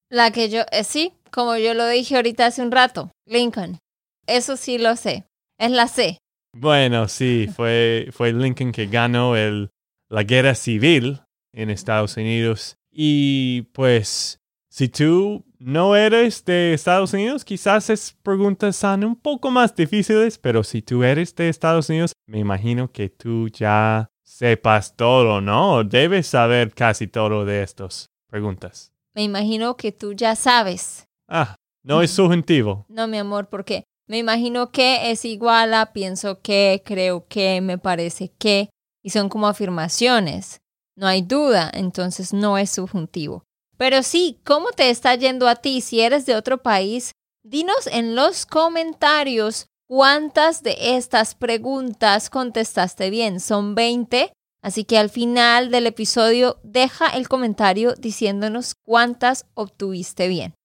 La 0.09 0.31
que 0.31 0.49
yo, 0.49 0.61
eh, 0.71 0.83
sí, 0.83 1.13
como 1.31 1.57
yo 1.57 1.73
lo 1.73 1.87
dije 1.87 2.15
ahorita 2.15 2.45
hace 2.45 2.61
un 2.61 2.71
rato, 2.71 3.11
Lincoln. 3.25 3.79
Eso 4.27 4.55
sí 4.57 4.77
lo 4.77 4.95
sé. 4.95 5.25
Es 5.57 5.71
la 5.71 5.87
C. 5.87 6.17
Bueno, 6.53 7.07
sí, 7.07 7.47
fue, 7.53 8.09
fue 8.11 8.31
Lincoln 8.31 8.71
que 8.71 8.87
ganó 8.87 9.35
el, 9.35 9.69
la 10.09 10.23
guerra 10.23 10.55
civil 10.55 11.21
en 11.53 11.69
Estados 11.69 12.17
Unidos. 12.17 12.77
Y 12.91 13.63
pues, 13.73 14.39
si 14.69 14.89
tú 14.89 15.43
no 15.59 15.95
eres 15.95 16.45
de 16.45 16.73
Estados 16.73 17.13
Unidos, 17.13 17.43
quizás 17.43 17.89
esas 17.89 18.13
preguntas 18.23 18.75
son 18.75 19.03
un 19.03 19.15
poco 19.15 19.51
más 19.51 19.75
difíciles, 19.75 20.37
pero 20.37 20.63
si 20.63 20.81
tú 20.81 21.03
eres 21.03 21.35
de 21.35 21.49
Estados 21.49 21.89
Unidos, 21.89 22.13
me 22.27 22.39
imagino 22.39 22.91
que 22.91 23.09
tú 23.09 23.49
ya 23.49 24.07
sepas 24.23 24.95
todo, 24.95 25.41
¿no? 25.41 25.83
Debes 25.83 26.27
saber 26.27 26.73
casi 26.73 27.07
todo 27.07 27.45
de 27.45 27.63
estas 27.63 28.11
preguntas. 28.29 28.94
Me 29.15 29.23
imagino 29.23 29.77
que 29.77 29.93
tú 29.93 30.13
ya 30.13 30.35
sabes. 30.35 31.07
Ah, 31.29 31.55
no 31.83 32.01
es 32.01 32.11
subjuntivo. 32.11 32.85
No, 32.89 33.07
mi 33.07 33.17
amor, 33.17 33.47
porque 33.47 33.85
me 34.07 34.17
imagino 34.17 34.71
que 34.71 35.09
es 35.09 35.23
igual 35.23 35.73
a 35.73 35.93
pienso 35.93 36.41
que, 36.41 36.83
creo 36.85 37.25
que, 37.27 37.61
me 37.61 37.77
parece 37.77 38.33
que, 38.37 38.69
y 39.01 39.11
son 39.11 39.29
como 39.29 39.47
afirmaciones. 39.47 40.59
No 40.97 41.07
hay 41.07 41.21
duda, 41.21 41.71
entonces 41.73 42.33
no 42.33 42.57
es 42.57 42.71
subjuntivo. 42.71 43.43
Pero 43.77 44.03
sí, 44.03 44.39
¿cómo 44.43 44.71
te 44.71 44.89
está 44.89 45.15
yendo 45.15 45.47
a 45.47 45.55
ti 45.55 45.81
si 45.81 46.01
eres 46.01 46.25
de 46.25 46.35
otro 46.35 46.61
país? 46.61 47.11
Dinos 47.43 47.87
en 47.87 48.15
los 48.15 48.45
comentarios 48.45 49.67
cuántas 49.87 50.61
de 50.61 50.97
estas 50.97 51.35
preguntas 51.35 52.29
contestaste 52.29 53.09
bien. 53.09 53.39
Son 53.39 53.75
20, 53.75 54.31
así 54.65 54.83
que 54.83 54.97
al 54.97 55.11
final 55.11 55.69
del 55.69 55.85
episodio 55.85 56.59
deja 56.63 57.07
el 57.09 57.27
comentario 57.27 57.93
diciéndonos 57.93 58.73
cuántas 58.73 59.45
obtuviste 59.53 60.27
bien. 60.27 60.55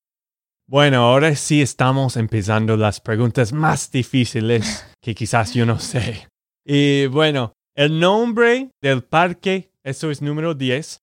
Bueno, 0.67 1.03
ahora 1.03 1.37
sí 1.37 1.61
estamos 1.61 2.17
empezando 2.17 2.79
las 2.79 3.03
preguntas 3.03 3.53
más 3.53 3.91
difíciles 3.93 4.87
que 5.03 5.15
quizás 5.15 5.53
yo 5.53 5.67
no 5.67 5.79
sé. 5.79 6.27
Y 6.65 7.09
bueno, 7.09 7.53
el 7.75 8.01
nombre 8.01 8.71
del 8.81 9.05
parque, 9.05 9.71
eso 9.85 10.11
es 10.11 10.23
número 10.23 10.55
10. 10.55 11.03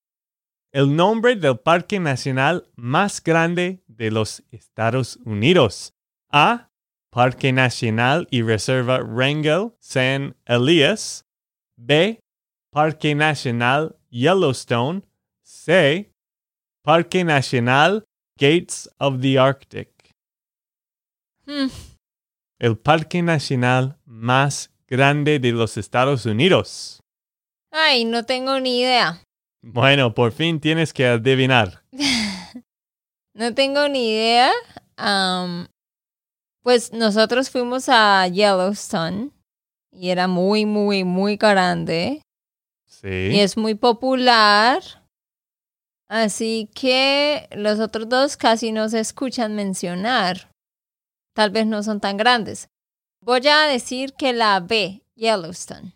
El 0.71 0.95
nombre 0.95 1.35
del 1.35 1.59
parque 1.59 1.99
nacional 1.99 2.67
más 2.75 3.23
grande 3.23 3.83
de 3.85 4.09
los 4.09 4.43
Estados 4.49 5.19
Unidos. 5.23 5.93
A. 6.31 6.71
Parque 7.11 7.53
Nacional 7.53 8.27
y 8.31 8.41
Reserva 8.41 9.01
Wrangell 9.03 9.73
San 9.79 10.35
Elias. 10.45 11.25
B. 11.75 12.19
Parque 12.77 13.15
Nacional 13.15 13.95
Yellowstone. 14.11 15.01
C. 15.41 16.11
Parque 16.83 17.23
Nacional 17.23 18.03
Gates 18.37 18.87
of 18.99 19.19
the 19.19 19.39
Arctic. 19.39 19.89
Hmm, 21.47 21.69
El 22.59 22.77
parque 22.77 23.23
nacional 23.23 23.97
más 24.05 24.69
grande 24.87 25.39
de 25.39 25.53
los 25.53 25.75
Estados 25.75 26.27
Unidos. 26.27 27.01
Ay, 27.71 28.05
no 28.05 28.25
tengo 28.25 28.59
ni 28.59 28.81
idea. 28.81 29.23
Bueno, 29.63 30.13
por 30.13 30.31
fin 30.31 30.59
tienes 30.59 30.93
que 30.93 31.07
adivinar. 31.07 31.83
No 33.33 33.53
tengo 33.55 33.87
ni 33.87 34.11
idea. 34.11 34.51
Pues 36.61 36.93
nosotros 36.93 37.49
fuimos 37.49 37.87
a 37.87 38.27
Yellowstone 38.27 39.31
y 39.91 40.09
era 40.09 40.27
muy, 40.27 40.65
muy, 40.65 41.03
muy 41.03 41.37
grande 41.37 42.21
y 43.03 43.39
es 43.39 43.57
muy 43.57 43.75
popular. 43.75 44.81
Así 46.09 46.69
que 46.73 47.47
los 47.51 47.79
otros 47.79 48.07
dos 48.07 48.37
casi 48.37 48.71
no 48.71 48.87
se 48.89 48.99
escuchan 48.99 49.55
mencionar. 49.55 50.49
Tal 51.33 51.51
vez 51.51 51.65
no 51.67 51.83
son 51.83 51.99
tan 51.99 52.17
grandes. 52.17 52.69
Voy 53.21 53.45
a 53.47 53.67
decir 53.67 54.13
que 54.13 54.33
la 54.33 54.59
B, 54.59 55.03
Yellowstone. 55.15 55.93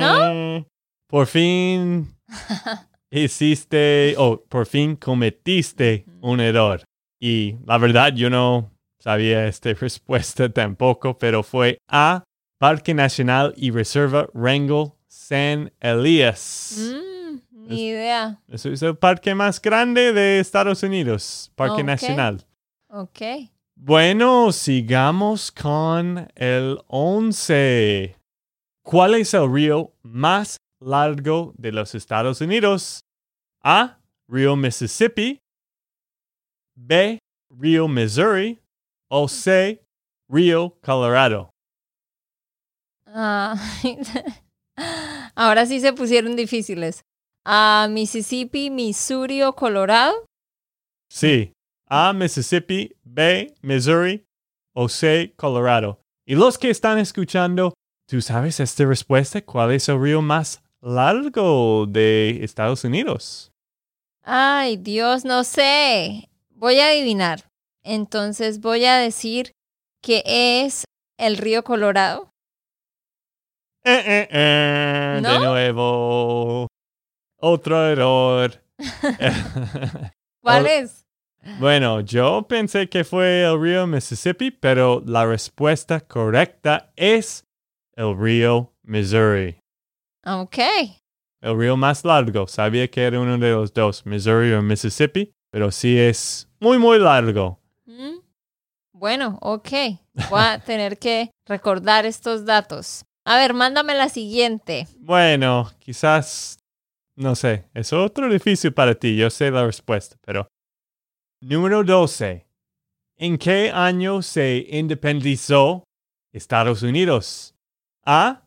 ¿No? 0.00 0.66
Por 1.08 1.26
fin 1.26 2.14
hiciste, 3.10 4.14
o 4.16 4.42
por 4.48 4.66
fin 4.66 4.96
cometiste 4.96 6.06
un 6.22 6.40
error. 6.40 6.82
Y 7.20 7.56
la 7.66 7.78
verdad, 7.78 8.12
yo 8.14 8.30
no 8.30 8.70
sabía 8.98 9.46
esta 9.46 9.72
respuesta 9.80 10.48
tampoco, 10.48 11.18
pero 11.18 11.42
fue 11.42 11.78
A, 11.88 12.24
Parque 12.62 12.94
Nacional 12.94 13.52
y 13.56 13.72
Reserva 13.72 14.28
Wrangell 14.34 14.92
San 15.08 15.72
Elias. 15.80 16.78
Mm, 16.78 17.40
ni 17.50 17.88
idea. 17.88 18.40
Eso 18.46 18.70
es 18.70 18.80
el 18.82 18.96
parque 18.96 19.34
más 19.34 19.60
grande 19.60 20.12
de 20.12 20.38
Estados 20.38 20.84
Unidos, 20.84 21.50
Parque 21.56 21.80
Ok. 21.80 21.86
Nacional. 21.88 22.46
Ok. 22.86 23.20
Bueno, 23.74 24.52
sigamos 24.52 25.50
con 25.50 26.28
el 26.36 26.78
11. 26.86 28.14
¿Cuál 28.84 29.16
es 29.16 29.34
el 29.34 29.52
río 29.52 29.96
más 30.02 30.56
largo 30.78 31.54
de 31.58 31.72
los 31.72 31.96
Estados 31.96 32.40
Unidos? 32.40 33.00
A. 33.64 33.98
Río 34.28 34.54
Mississippi. 34.54 35.40
B. 36.76 37.18
Río 37.50 37.88
Missouri. 37.88 38.60
O 39.08 39.26
C. 39.26 39.84
Río 40.28 40.78
Colorado. 40.80 41.51
Ah, 43.14 43.54
ahora 45.34 45.66
sí 45.66 45.80
se 45.80 45.92
pusieron 45.92 46.34
difíciles. 46.36 47.04
A 47.44 47.88
Mississippi, 47.90 48.70
Missouri 48.70 49.42
o 49.42 49.54
Colorado. 49.54 50.14
Sí. 51.10 51.52
A. 51.88 52.12
Mississippi. 52.12 52.96
B. 53.02 53.54
Missouri. 53.60 54.24
O 54.74 54.88
C. 54.88 55.34
Colorado. 55.36 56.00
Y 56.24 56.36
los 56.36 56.56
que 56.56 56.70
están 56.70 56.98
escuchando, 56.98 57.74
¿tú 58.08 58.22
sabes 58.22 58.60
esta 58.60 58.84
respuesta? 58.86 59.42
¿Cuál 59.42 59.72
es 59.72 59.88
el 59.88 60.00
río 60.00 60.22
más 60.22 60.62
largo 60.80 61.86
de 61.86 62.38
Estados 62.42 62.84
Unidos? 62.84 63.52
Ay, 64.22 64.76
Dios, 64.76 65.24
no 65.24 65.44
sé. 65.44 66.30
Voy 66.50 66.78
a 66.78 66.86
adivinar. 66.86 67.50
Entonces 67.82 68.60
voy 68.60 68.84
a 68.84 68.96
decir 68.96 69.52
que 70.00 70.22
es 70.24 70.84
el 71.18 71.36
río 71.36 71.64
Colorado. 71.64 72.31
Eh, 73.84 74.02
eh, 74.06 74.28
eh, 74.30 75.20
¿No? 75.22 75.32
De 75.32 75.38
nuevo. 75.40 76.68
Otro 77.38 77.86
error. 77.86 78.62
¿Cuál 80.42 80.66
es? 80.66 81.04
bueno, 81.58 82.00
yo 82.00 82.46
pensé 82.48 82.88
que 82.88 83.02
fue 83.02 83.42
el 83.42 83.60
río 83.60 83.86
Mississippi, 83.88 84.52
pero 84.52 85.02
la 85.04 85.26
respuesta 85.26 86.00
correcta 86.00 86.92
es 86.94 87.44
el 87.96 88.16
río 88.16 88.72
Missouri. 88.84 89.58
Ok. 90.24 90.58
El 91.40 91.58
río 91.58 91.76
más 91.76 92.04
largo. 92.04 92.46
Sabía 92.46 92.88
que 92.88 93.02
era 93.02 93.18
uno 93.18 93.36
de 93.36 93.50
los 93.50 93.72
dos, 93.74 94.06
Missouri 94.06 94.52
o 94.52 94.62
Mississippi, 94.62 95.32
pero 95.50 95.72
sí 95.72 95.98
es 95.98 96.48
muy, 96.60 96.78
muy 96.78 97.00
largo. 97.00 97.58
Mm. 97.86 98.20
Bueno, 98.92 99.38
ok. 99.40 99.68
Voy 100.30 100.40
a 100.40 100.60
tener 100.64 100.98
que 100.98 101.30
recordar 101.46 102.06
estos 102.06 102.44
datos. 102.44 103.04
A 103.24 103.36
ver, 103.36 103.54
mándame 103.54 103.94
la 103.94 104.08
siguiente. 104.08 104.88
Bueno, 104.98 105.70
quizás, 105.78 106.58
no 107.16 107.36
sé, 107.36 107.68
es 107.74 107.92
otro 107.92 108.28
difícil 108.28 108.72
para 108.72 108.94
ti, 108.94 109.16
yo 109.16 109.30
sé 109.30 109.50
la 109.50 109.64
respuesta, 109.64 110.16
pero... 110.24 110.48
Número 111.40 111.82
12. 111.82 112.46
¿En 113.16 113.38
qué 113.38 113.70
año 113.72 114.20
se 114.22 114.66
independizó 114.70 115.84
Estados 116.32 116.82
Unidos? 116.82 117.54
A. 118.04 118.44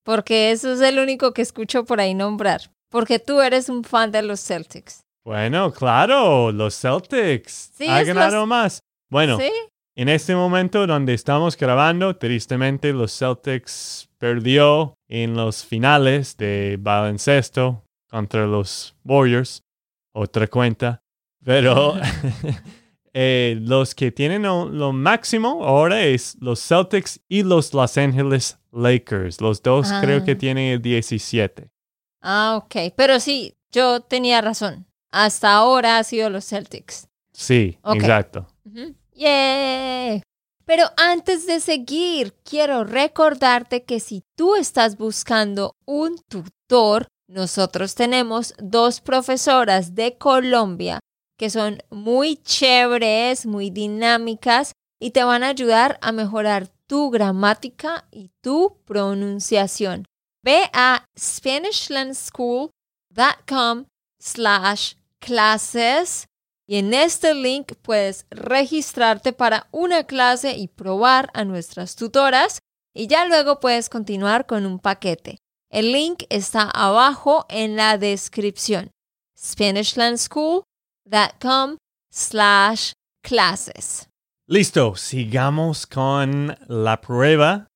Porque 0.05 0.51
eso 0.53 0.73
es 0.73 0.81
el 0.81 0.99
único 0.99 1.35
que 1.35 1.43
escucho 1.43 1.85
por 1.85 2.01
ahí 2.01 2.15
nombrar. 2.15 2.71
Porque 2.91 3.19
tú 3.19 3.43
eres 3.43 3.69
un 3.69 3.85
fan 3.85 4.11
de 4.11 4.23
los 4.23 4.41
Celtics. 4.41 5.03
Bueno, 5.27 5.71
claro, 5.73 6.51
los 6.51 6.75
Celtics. 6.81 7.73
Sí, 7.77 7.89
ha 7.89 8.03
ganado 8.05 8.39
los- 8.41 8.49
más. 8.49 8.81
Bueno, 9.11 9.39
¿Sí? 9.39 9.51
En 9.99 10.09
este 10.09 10.37
momento 10.37 10.87
donde 10.87 11.13
estamos 11.13 11.57
grabando, 11.57 12.15
tristemente 12.15 12.93
los 12.93 13.19
Celtics 13.19 14.09
perdió 14.19 14.95
en 15.09 15.35
los 15.35 15.65
finales 15.65 16.37
de 16.37 16.77
baloncesto 16.79 17.83
contra 18.09 18.47
los 18.47 18.95
Warriors. 19.05 19.65
Otra 20.15 20.47
cuenta. 20.47 21.03
Pero 21.45 21.95
eh, 23.13 23.59
los 23.61 23.93
que 23.97 24.13
tienen 24.13 24.43
lo, 24.43 24.69
lo 24.69 24.93
máximo 24.93 25.65
ahora 25.65 26.05
es 26.05 26.37
los 26.41 26.61
Celtics 26.65 27.21
y 27.29 27.43
los 27.43 27.75
Los 27.75 27.99
Angeles 27.99 28.57
Lakers. 28.71 29.41
Los 29.41 29.61
dos 29.65 29.91
Ah. 29.91 30.01
creo 30.01 30.25
que 30.25 30.37
tienen 30.37 30.75
el 30.75 30.81
17. 30.81 31.73
Ah, 32.23 32.61
ok. 32.63 32.95
Pero 32.97 33.19
sí, 33.19 33.57
yo 33.73 33.99
tenía 33.99 34.43
razón. 34.43 34.87
Hasta 35.11 35.55
ahora 35.55 35.99
ha 35.99 36.05
sido 36.05 36.31
los 36.31 36.45
Celtics. 36.49 37.09
Sí, 37.33 37.77
exacto. 37.85 38.47
Ujú. 38.65 38.95
¡Yay! 39.19 40.23
Pero 40.65 40.85
antes 40.97 41.47
de 41.47 41.61
seguir, 41.61 42.35
quiero 42.45 42.85
recordarte 42.85 43.85
que 43.85 44.01
si 44.01 44.23
tú 44.37 44.55
estás 44.55 44.97
buscando 44.97 45.75
un 45.87 46.19
tutor 46.29 47.09
nosotros 47.29 47.95
tenemos 47.95 48.55
dos 48.59 49.03
profesoras 49.03 49.95
de 49.95 50.17
Colombia 50.17 51.01
que 51.39 51.51
son 51.51 51.83
muy 51.91 52.37
chéveres, 52.37 53.45
muy 53.47 53.71
dinámicas 53.71 54.73
y 55.01 55.13
te 55.13 55.23
van 55.23 55.45
a 55.45 55.49
ayudar 55.49 55.99
a 56.03 56.11
mejorar 56.11 56.67
tu 56.89 57.11
gramática 57.11 58.09
y 58.11 58.33
tu 58.43 58.79
pronunciación. 58.85 60.05
Ve 60.43 60.69
a 60.73 61.05
SpanishLandSchool.com 61.17 63.85
slash 64.19 64.95
clases 65.21 66.27
y 66.69 66.77
en 66.77 66.93
este 66.93 67.35
link 67.35 67.73
puedes 67.81 68.27
registrarte 68.31 69.33
para 69.33 69.69
una 69.73 70.05
clase 70.05 70.55
y 70.57 70.69
probar 70.69 71.31
a 71.33 71.45
nuestras 71.45 71.97
tutoras 71.97 72.59
y 72.95 73.07
ya 73.07 73.25
luego 73.27 73.59
puedes 73.59 73.89
continuar 73.89 74.45
con 74.47 74.67
un 74.67 74.79
paquete. 74.79 75.39
El 75.71 75.93
link 75.93 76.25
está 76.29 76.69
abajo 76.69 77.47
en 77.49 77.77
la 77.77 77.97
descripción. 77.97 78.91
SpanishLandSchool.com 79.39 81.79
slash 82.11 82.93
clases. 83.23 84.11
Listo, 84.47 84.95
sigamos 84.95 85.87
con 85.87 86.55
la 86.67 87.01
prueba. 87.01 87.69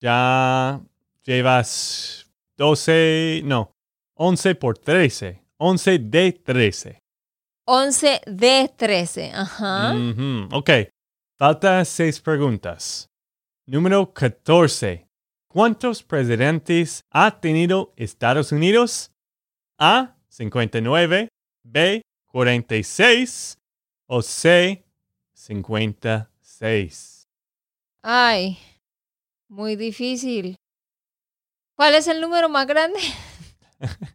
Ya 0.00 0.80
llevas 1.22 2.26
12, 2.56 3.42
no, 3.44 3.70
11 4.14 4.56
por 4.56 4.78
13. 4.78 5.40
11 5.58 5.98
de 5.98 6.32
13. 6.32 7.00
11 7.72 8.20
de 8.26 8.68
13, 8.76 9.30
ajá. 9.32 9.94
Ujú, 9.94 10.48
Ok, 10.50 10.70
falta 11.38 11.84
seis 11.84 12.20
preguntas. 12.20 13.06
Número 13.64 14.12
14. 14.12 15.06
¿Cuántos 15.46 16.02
presidentes 16.02 17.02
ha 17.12 17.40
tenido 17.40 17.92
Estados 17.94 18.50
Unidos? 18.50 19.12
A. 19.78 20.16
59, 20.30 21.28
B. 21.62 22.02
46 22.26 23.56
o 24.08 24.20
C. 24.20 24.84
56. 25.32 27.28
Ay, 28.02 28.58
muy 29.48 29.76
difícil. 29.76 30.56
¿Cuál 31.76 31.94
es 31.94 32.08
el 32.08 32.20
número 32.20 32.48
más 32.48 32.66
grande? 32.66 32.98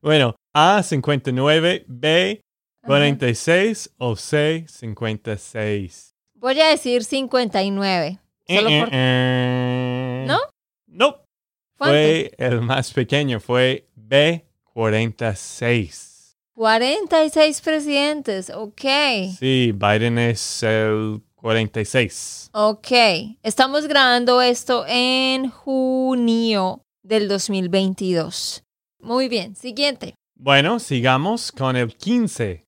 Bueno, 0.00 0.36
A. 0.54 0.80
59, 0.84 1.84
B. 1.88 2.40
Ajá. 2.82 2.88
46 2.88 3.94
o 3.98 4.16
C. 4.16 4.64
56. 4.68 6.14
Voy 6.34 6.60
a 6.60 6.68
decir 6.68 7.04
59. 7.04 8.18
Solo 8.48 8.68
Eh, 8.68 8.80
por... 8.80 8.88
eh, 8.88 8.90
eh. 8.92 10.24
¿No? 10.26 10.38
No. 10.86 11.16
¿Cuánto? 11.76 11.94
Fue 11.94 12.32
el 12.38 12.60
más 12.60 12.92
pequeño, 12.92 13.38
fue 13.40 13.88
B46. 13.96 16.34
46 16.54 17.60
presidentes, 17.60 18.50
ok. 18.50 18.80
Sí, 19.38 19.72
Biden 19.72 20.18
es 20.18 20.62
el 20.64 21.22
46. 21.36 22.50
Ok, 22.52 22.88
estamos 23.44 23.86
grabando 23.86 24.42
esto 24.42 24.84
en 24.88 25.50
junio 25.50 26.82
del 27.04 27.28
2022. 27.28 28.64
Muy 29.00 29.28
bien, 29.28 29.54
siguiente. 29.54 30.14
Bueno, 30.34 30.80
sigamos 30.80 31.52
con 31.52 31.76
el 31.76 31.94
15. 31.96 32.64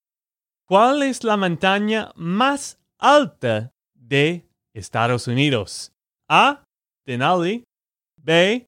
¿Cuál 0.71 1.03
es 1.03 1.25
la 1.25 1.35
montaña 1.35 2.13
más 2.15 2.79
alta 2.97 3.73
de 3.93 4.47
Estados 4.73 5.27
Unidos? 5.27 5.91
A. 6.29 6.63
Denali. 7.05 7.65
B. 8.15 8.65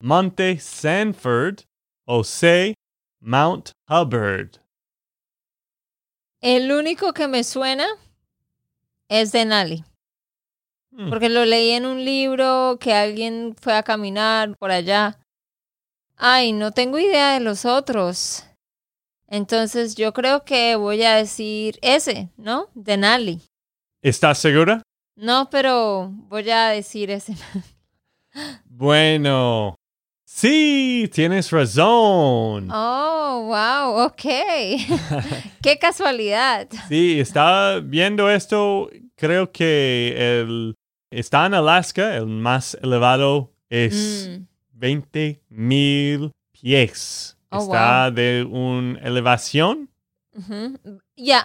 Monte 0.00 0.60
Sanford. 0.60 1.64
O 2.06 2.22
C. 2.22 2.76
Mount 3.20 3.72
Hubbard. 3.88 4.60
El 6.40 6.70
único 6.70 7.12
que 7.12 7.26
me 7.26 7.42
suena 7.42 7.88
es 9.08 9.32
Denali, 9.32 9.82
Hmm, 10.92 11.10
porque 11.10 11.28
lo 11.28 11.44
leí 11.44 11.70
en 11.70 11.86
un 11.86 12.04
libro 12.04 12.78
que 12.78 12.94
alguien 12.94 13.56
fue 13.60 13.74
a 13.74 13.82
caminar 13.82 14.56
por 14.58 14.70
allá. 14.70 15.18
Ay, 16.16 16.52
no 16.52 16.70
tengo 16.70 17.00
idea 17.00 17.32
de 17.32 17.40
los 17.40 17.64
otros. 17.64 18.44
Entonces 19.32 19.94
yo 19.94 20.12
creo 20.12 20.44
que 20.44 20.76
voy 20.76 21.02
a 21.04 21.16
decir 21.16 21.78
ese, 21.80 22.28
¿no? 22.36 22.68
Denali. 22.74 23.40
¿Estás 24.02 24.36
segura? 24.36 24.82
No, 25.16 25.48
pero 25.50 26.10
voy 26.28 26.50
a 26.50 26.68
decir 26.68 27.10
ese. 27.10 27.34
Bueno, 28.64 29.76
sí, 30.24 31.08
tienes 31.12 31.50
razón. 31.50 32.70
Oh, 32.72 33.44
wow, 33.48 34.06
ok. 34.06 34.22
Qué 35.62 35.78
casualidad. 35.78 36.66
Sí, 36.88 37.20
estaba 37.20 37.80
viendo 37.80 38.30
esto. 38.30 38.88
Creo 39.16 39.52
que 39.52 40.14
el 40.40 40.74
está 41.10 41.44
en 41.44 41.54
Alaska. 41.54 42.16
El 42.16 42.26
más 42.26 42.74
elevado 42.82 43.52
es 43.68 44.30
Mm, 44.30 44.46
20 44.72 45.42
mil 45.50 46.32
pies. 46.58 47.31
Oh, 47.52 47.60
está 47.62 48.10
de 48.10 48.44
una 48.44 48.98
elevación. 49.00 49.90
Ya, 51.16 51.44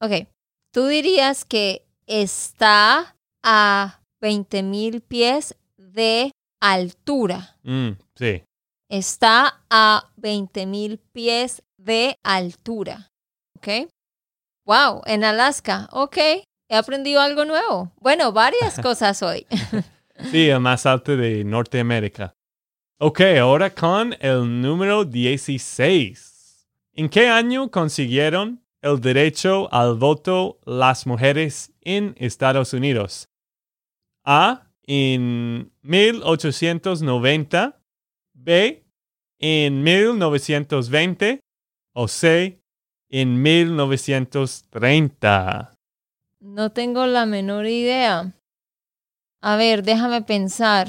ok. 0.00 0.28
Tú 0.72 0.86
dirías 0.86 1.44
que 1.44 1.82
está 2.06 3.16
a 3.42 4.00
20 4.20 4.62
mil 4.62 5.00
pies 5.00 5.56
de 5.76 6.32
altura. 6.60 7.56
Mm, 7.62 7.92
sí. 8.14 8.42
Está 8.90 9.62
a 9.70 10.10
20 10.16 10.66
mil 10.66 10.98
pies 10.98 11.62
de 11.78 12.16
altura. 12.22 13.10
¿Ok? 13.56 13.90
Wow, 14.66 15.02
en 15.06 15.24
Alaska. 15.24 15.88
Ok, 15.92 16.18
he 16.68 16.76
aprendido 16.76 17.20
algo 17.22 17.44
nuevo. 17.46 17.92
Bueno, 18.00 18.32
varias 18.32 18.78
cosas 18.82 19.22
hoy. 19.22 19.46
Sí, 20.30 20.48
el 20.50 20.60
más 20.60 20.84
alto 20.84 21.16
de 21.16 21.44
Norteamérica. 21.44 22.34
Ok, 23.00 23.20
ahora 23.40 23.72
con 23.72 24.16
el 24.18 24.60
número 24.60 25.04
16. 25.04 26.66
¿En 26.94 27.08
qué 27.08 27.28
año 27.28 27.70
consiguieron 27.70 28.64
el 28.82 29.00
derecho 29.00 29.72
al 29.72 29.94
voto 29.94 30.58
las 30.66 31.06
mujeres 31.06 31.72
en 31.82 32.16
Estados 32.18 32.72
Unidos? 32.72 33.28
A. 34.24 34.72
En 34.82 35.70
1890. 35.82 37.80
B. 38.34 38.84
En 39.38 39.84
1920. 39.84 41.38
O 41.94 42.08
C. 42.08 42.60
En 43.08 43.40
1930. 43.40 45.72
No 46.40 46.72
tengo 46.72 47.06
la 47.06 47.26
menor 47.26 47.66
idea. 47.66 48.34
A 49.40 49.56
ver, 49.56 49.84
déjame 49.84 50.22
pensar. 50.22 50.88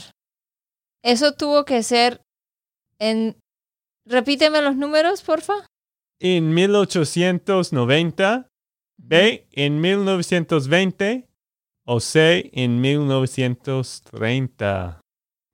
Eso 1.04 1.34
tuvo 1.34 1.66
que 1.66 1.84
ser 1.84 2.22
en... 3.00 3.38
Repíteme 4.06 4.62
los 4.62 4.76
números, 4.76 5.22
porfa. 5.22 5.54
En 6.20 6.54
1890. 6.54 8.48
B. 8.98 9.48
En 9.52 9.82
1920. 9.82 11.28
O 11.86 12.00
C. 12.00 12.50
En 12.54 12.82
1930. 12.82 15.02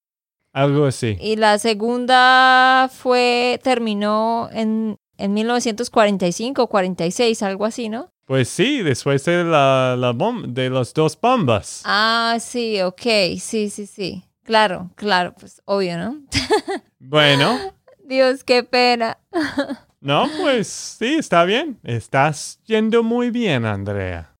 Algo 0.53 0.85
así. 0.85 1.17
Y 1.21 1.37
la 1.37 1.57
segunda 1.59 2.89
fue, 2.93 3.59
terminó 3.63 4.49
en, 4.51 4.97
en 5.17 5.33
1945, 5.33 6.67
46, 6.67 7.43
algo 7.43 7.65
así, 7.65 7.89
¿no? 7.89 8.11
Pues 8.25 8.49
sí, 8.49 8.81
después 8.81 9.25
de 9.25 9.43
la, 9.43 9.95
la 9.97 10.13
de 10.47 10.69
las 10.69 10.93
dos 10.93 11.19
bombas. 11.19 11.81
Ah, 11.85 12.37
sí, 12.39 12.81
ok, 12.81 13.01
sí, 13.39 13.69
sí, 13.69 13.85
sí. 13.85 14.23
Claro, 14.43 14.89
claro, 14.95 15.33
pues 15.39 15.61
obvio, 15.65 15.97
¿no? 15.97 16.21
Bueno, 16.99 17.57
Dios, 18.05 18.43
qué 18.43 18.63
pena. 18.63 19.17
no, 20.01 20.29
pues 20.39 20.67
sí, 20.67 21.15
está 21.15 21.45
bien. 21.45 21.79
Estás 21.83 22.59
yendo 22.65 23.03
muy 23.03 23.31
bien, 23.31 23.65
Andrea. 23.65 24.35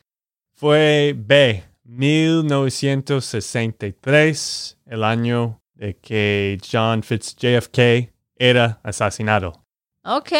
Fue 0.54 1.16
B, 1.18 1.64
1963, 1.84 4.78
el 4.86 5.04
año 5.04 5.60
de 5.74 5.98
que 5.98 6.60
John 6.72 7.02
Fitz 7.02 7.36
JFK 7.36 8.14
era 8.36 8.80
asesinado. 8.84 9.66
Ok. 10.04 10.32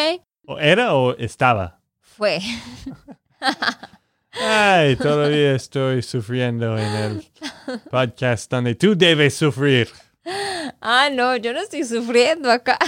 ¿O 0.46 0.58
era 0.58 0.94
o 0.94 1.16
estaba? 1.16 1.80
Fue. 2.00 2.40
Ay, 4.32 4.96
todavía 4.96 5.54
estoy 5.54 6.02
sufriendo 6.02 6.76
en 6.76 6.94
el 6.94 7.30
podcast 7.90 8.50
donde 8.50 8.74
tú 8.74 8.96
debes 8.96 9.34
sufrir. 9.34 9.88
Ah, 10.80 11.10
no, 11.12 11.36
yo 11.36 11.52
no 11.52 11.60
estoy 11.60 11.84
sufriendo 11.84 12.50
acá. 12.50 12.78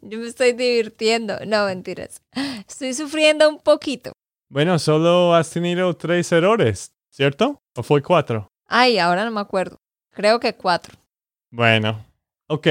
Yo 0.00 0.18
me 0.18 0.26
estoy 0.26 0.52
divirtiendo. 0.52 1.38
No, 1.46 1.66
mentiras. 1.66 2.22
Estoy 2.66 2.94
sufriendo 2.94 3.48
un 3.48 3.58
poquito. 3.60 4.12
Bueno, 4.48 4.78
solo 4.78 5.34
has 5.34 5.50
tenido 5.50 5.94
tres 5.96 6.32
errores, 6.32 6.92
¿cierto? 7.10 7.60
¿O 7.76 7.82
fue 7.82 8.02
cuatro? 8.02 8.48
Ay, 8.66 8.98
ahora 8.98 9.24
no 9.24 9.30
me 9.30 9.40
acuerdo. 9.40 9.76
Creo 10.12 10.40
que 10.40 10.54
cuatro. 10.54 10.94
Bueno, 11.50 12.04
ok. 12.48 12.66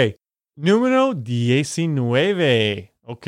Número 0.55 1.13
19. 1.13 2.93
Ok. 3.03 3.27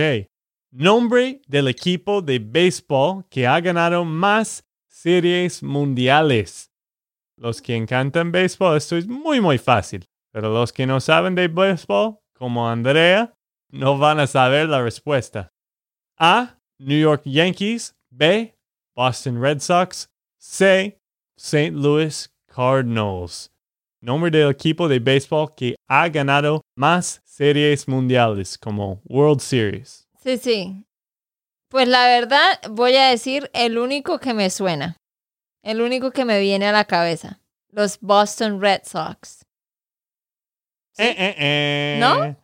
Nombre 0.71 1.41
del 1.47 1.67
equipo 1.67 2.21
de 2.21 2.39
béisbol 2.39 3.25
que 3.29 3.45
ha 3.45 3.59
ganado 3.59 4.05
más 4.05 4.65
series 4.87 5.61
mundiales. 5.61 6.71
Los 7.37 7.61
que 7.61 7.75
encantan 7.75 8.31
béisbol, 8.31 8.77
esto 8.77 8.95
es 8.95 9.05
muy, 9.05 9.41
muy 9.41 9.57
fácil. 9.57 10.05
Pero 10.31 10.53
los 10.53 10.71
que 10.71 10.87
no 10.87 11.01
saben 11.01 11.35
de 11.35 11.49
béisbol, 11.49 12.19
como 12.33 12.69
Andrea, 12.69 13.33
no 13.69 13.97
van 13.97 14.21
a 14.21 14.27
saber 14.27 14.69
la 14.69 14.81
respuesta. 14.81 15.51
A. 16.17 16.57
New 16.79 16.99
York 16.99 17.23
Yankees. 17.25 17.93
B. 18.09 18.55
Boston 18.95 19.41
Red 19.41 19.59
Sox. 19.59 20.07
C. 20.39 20.97
St. 21.35 21.71
Louis 21.71 22.33
Cardinals 22.47 23.51
nombre 24.01 24.31
del 24.31 24.49
equipo 24.49 24.87
de 24.87 24.99
béisbol 24.99 25.53
que 25.55 25.75
ha 25.87 26.09
ganado 26.09 26.61
más 26.75 27.21
series 27.23 27.87
mundiales 27.87 28.57
como 28.57 28.99
World 29.05 29.39
Series. 29.39 30.07
Sí, 30.23 30.37
sí. 30.37 30.85
Pues 31.69 31.87
la 31.87 32.05
verdad, 32.07 32.59
voy 32.69 32.95
a 32.95 33.07
decir 33.09 33.49
el 33.53 33.77
único 33.77 34.19
que 34.19 34.33
me 34.33 34.49
suena. 34.49 34.97
El 35.63 35.81
único 35.81 36.11
que 36.11 36.25
me 36.25 36.39
viene 36.39 36.67
a 36.67 36.71
la 36.71 36.85
cabeza. 36.85 37.39
Los 37.69 37.99
Boston 38.01 38.59
Red 38.61 38.81
Sox. 38.83 39.45
¿Sí? 40.93 41.03
Eh, 41.03 41.15
eh, 41.17 41.35
eh. 41.37 41.97
¿No? 41.99 42.35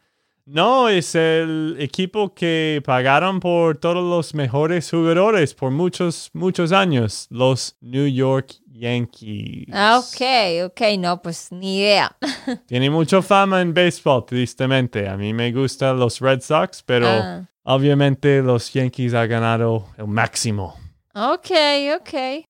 No, 0.46 0.88
es 0.88 1.14
el 1.14 1.76
equipo 1.78 2.34
que 2.34 2.82
pagaron 2.86 3.42
por 3.42 3.78
todos 3.80 4.02
los 4.02 4.34
mejores 4.34 4.90
jugadores 4.90 5.54
por 5.54 5.72
muchos, 5.72 6.30
muchos 6.32 6.72
años, 6.72 7.28
los 7.30 7.76
New 7.82 8.08
York 8.08 8.54
Yankees. 8.66 9.68
Ah, 9.74 10.00
ok, 10.00 10.68
ok, 10.68 10.82
no, 11.00 11.22
pues 11.22 11.52
ni 11.52 11.80
idea. 11.80 12.16
Tiene 12.66 12.90
mucha 12.90 13.22
fama 13.22 13.60
en 13.60 13.74
béisbol, 13.74 14.26
tristemente. 14.26 15.10
A 15.10 15.18
mí 15.18 15.34
me 15.34 15.52
gustan 15.52 16.00
los 16.00 16.22
Red 16.22 16.40
Sox, 16.40 16.82
pero 16.82 17.10
Ah, 17.10 17.44
obviamente 17.68 18.42
los 18.42 18.72
Yankees 18.72 19.14
han 19.14 19.30
ganado 19.30 19.88
el 19.98 20.08
máximo. 20.08 20.76
ok, 21.14 21.52
ok. 22.00 22.46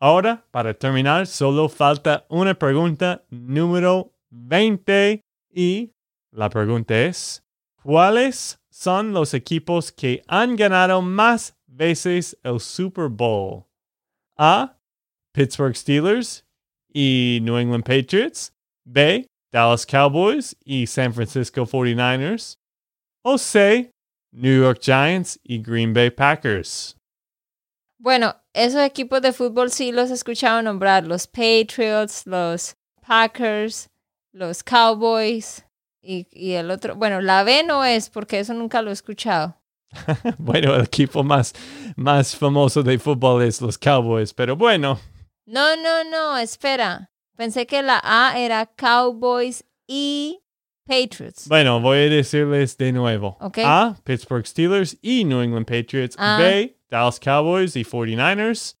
Ahora, 0.00 0.44
para 0.50 0.74
terminar, 0.74 1.26
solo 1.26 1.68
falta 1.68 2.26
una 2.28 2.54
pregunta 2.54 3.22
número 3.30 4.12
20 4.30 5.20
y 5.54 5.92
la 6.32 6.48
pregunta 6.48 6.98
es, 6.98 7.44
¿cuáles 7.82 8.58
son 8.70 9.12
los 9.12 9.34
equipos 9.34 9.92
que 9.92 10.22
han 10.26 10.56
ganado 10.56 11.02
más 11.02 11.54
veces 11.66 12.36
el 12.42 12.58
Super 12.58 13.08
Bowl? 13.08 13.64
A. 14.36 14.76
Pittsburgh 15.32 15.76
Steelers 15.76 16.44
y 16.92 17.40
New 17.42 17.58
England 17.58 17.84
Patriots. 17.84 18.52
B. 18.84 19.26
Dallas 19.52 19.86
Cowboys 19.86 20.56
y 20.64 20.86
San 20.86 21.12
Francisco 21.12 21.66
49ers. 21.66 22.56
O 23.22 23.38
C. 23.38 23.92
New 24.32 24.62
York 24.62 24.80
Giants 24.80 25.38
y 25.44 25.62
Green 25.62 25.92
Bay 25.92 26.10
Packers. 26.10 26.96
Bueno, 27.98 28.34
esos 28.52 28.80
equipos 28.80 29.22
de 29.22 29.32
fútbol 29.32 29.70
sí 29.70 29.92
los 29.92 30.10
he 30.10 30.14
escuchado 30.14 30.60
nombrar. 30.62 31.04
Los 31.06 31.26
Patriots, 31.26 32.26
los 32.26 32.74
Packers, 33.06 33.88
los 34.32 34.64
Cowboys 34.64 35.64
y, 36.02 36.26
y 36.32 36.52
el 36.54 36.70
otro. 36.70 36.96
Bueno, 36.96 37.20
la 37.20 37.44
B 37.44 37.62
no 37.62 37.84
es 37.84 38.10
porque 38.10 38.40
eso 38.40 38.54
nunca 38.54 38.82
lo 38.82 38.90
he 38.90 38.94
escuchado. 38.94 39.56
Bueno, 40.38 40.74
el 40.74 40.84
equipo 40.84 41.22
más, 41.22 41.52
más 41.96 42.34
famoso 42.34 42.82
de 42.82 42.98
fútbol 42.98 43.42
es 43.42 43.60
los 43.60 43.76
Cowboys, 43.78 44.32
pero 44.32 44.56
bueno, 44.56 44.98
No, 45.46 45.76
no, 45.76 46.02
no, 46.04 46.38
espera. 46.38 47.10
Pensé 47.36 47.66
que 47.66 47.82
la 47.82 48.00
A 48.02 48.38
era 48.38 48.66
Cowboys 48.66 49.64
y 49.86 50.41
Patriots. 50.86 51.48
bueno, 51.48 51.80
voy 51.80 51.98
a 51.98 52.08
decirles 52.08 52.76
de 52.76 52.92
nuevo. 52.92 53.36
Ok. 53.40 53.58
A, 53.58 53.96
Pittsburgh 54.04 54.46
Steelers 54.46 54.96
y 55.02 55.24
New 55.24 55.40
England 55.40 55.66
Patriots. 55.66 56.16
Ah. 56.18 56.38
B, 56.38 56.76
Dallas 56.90 57.18
Cowboys 57.18 57.76
y 57.76 57.84
49ers. 57.84 58.76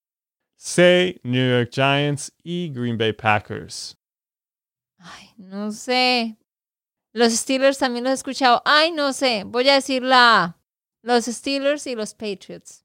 C, 0.56 1.20
New 1.24 1.50
York 1.50 1.70
Giants 1.72 2.32
y 2.44 2.68
Green 2.68 2.96
Bay 2.96 3.12
Packers. 3.12 3.96
Ay, 4.98 5.30
no 5.36 5.72
sé. 5.72 6.36
Los 7.12 7.32
Steelers 7.32 7.78
también 7.78 8.04
los 8.04 8.12
he 8.12 8.14
escuchado. 8.14 8.62
Ay, 8.64 8.92
no 8.92 9.12
sé. 9.12 9.44
Voy 9.44 9.68
a 9.68 9.74
decir 9.74 10.02
la 10.02 10.44
A. 10.44 10.58
Los 11.02 11.24
Steelers 11.24 11.86
y 11.86 11.96
los 11.96 12.14
Patriots. 12.14 12.84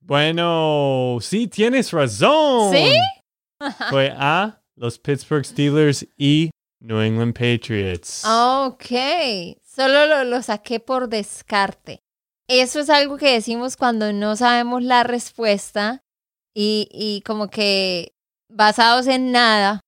Bueno, 0.00 1.18
sí, 1.20 1.46
tienes 1.46 1.92
razón. 1.92 2.72
¿Sí? 2.72 2.96
Fue 3.90 4.12
A, 4.16 4.60
los 4.74 4.98
Pittsburgh 4.98 5.44
Steelers 5.44 6.06
y 6.16 6.50
New 6.82 7.00
England 7.00 7.34
Patriots. 7.34 8.24
Ok. 8.24 8.86
Solo 9.64 10.06
lo, 10.06 10.24
lo 10.24 10.42
saqué 10.42 10.80
por 10.80 11.08
descarte. 11.08 12.02
Eso 12.48 12.80
es 12.80 12.90
algo 12.90 13.16
que 13.16 13.32
decimos 13.32 13.76
cuando 13.76 14.12
no 14.12 14.36
sabemos 14.36 14.82
la 14.82 15.04
respuesta 15.04 16.02
y, 16.54 16.88
y 16.92 17.22
como 17.22 17.48
que 17.48 18.12
basados 18.48 19.06
en 19.06 19.32
nada, 19.32 19.80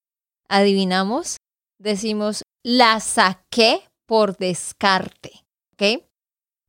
adivinamos, 0.49 1.37
decimos 1.77 2.41
la 2.63 2.99
saqué 2.99 3.81
por 4.07 4.37
descarte. 4.37 5.43
¿Ok? 5.73 6.03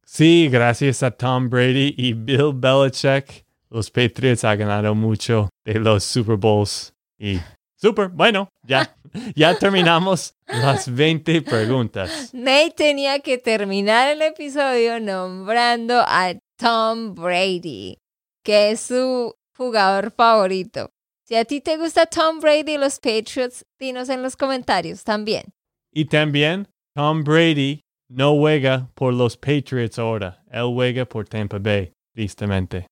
Sí, 0.05 0.49
gracias 0.51 1.03
a 1.03 1.11
Tom 1.11 1.49
Brady 1.49 1.95
y 1.97 2.13
Bill 2.13 2.53
Belichick, 2.55 3.45
los 3.71 3.91
Patriots 3.91 4.45
han 4.45 4.59
ganado 4.59 4.95
mucho 4.95 5.49
de 5.65 5.75
los 5.81 6.05
Super 6.05 6.37
Bowls. 6.37 6.93
Y 7.19 7.41
super, 7.77 8.09
bueno, 8.09 8.51
ya, 8.67 8.97
ya 9.35 9.59
terminamos 9.59 10.35
las 10.47 10.93
20 10.93 11.43
preguntas. 11.43 12.31
Nate 12.33 12.75
tenía 12.77 13.21
que 13.21 13.39
terminar 13.39 14.09
el 14.09 14.23
episodio 14.23 15.01
nombrando 15.01 16.01
a 16.01 16.35
Tom 16.59 17.15
Brady, 17.15 17.99
que 18.43 18.71
es 18.71 18.81
su 18.81 19.35
jugador 19.57 20.11
favorito. 20.11 20.91
Si 21.25 21.35
a 21.35 21.45
ti 21.45 21.61
te 21.61 21.77
gusta 21.77 22.07
Tom 22.07 22.39
Brady 22.41 22.75
y 22.75 22.79
los 22.79 23.01
Patriots, 23.01 23.65
dinos 23.81 24.09
en 24.09 24.23
los 24.23 24.37
comentarios 24.37 25.03
también. 25.03 25.53
Y 25.93 26.05
también 26.05 26.69
Tom 26.95 27.25
Brady 27.25 27.81
no 28.09 28.37
juega 28.37 28.91
por 28.95 29.13
los 29.13 29.37
Patriots 29.37 29.99
ahora, 29.99 30.45
él 30.51 30.67
juega 30.73 31.05
por 31.05 31.27
Tampa 31.27 31.59
Bay, 31.59 31.93
tristemente. 32.15 32.87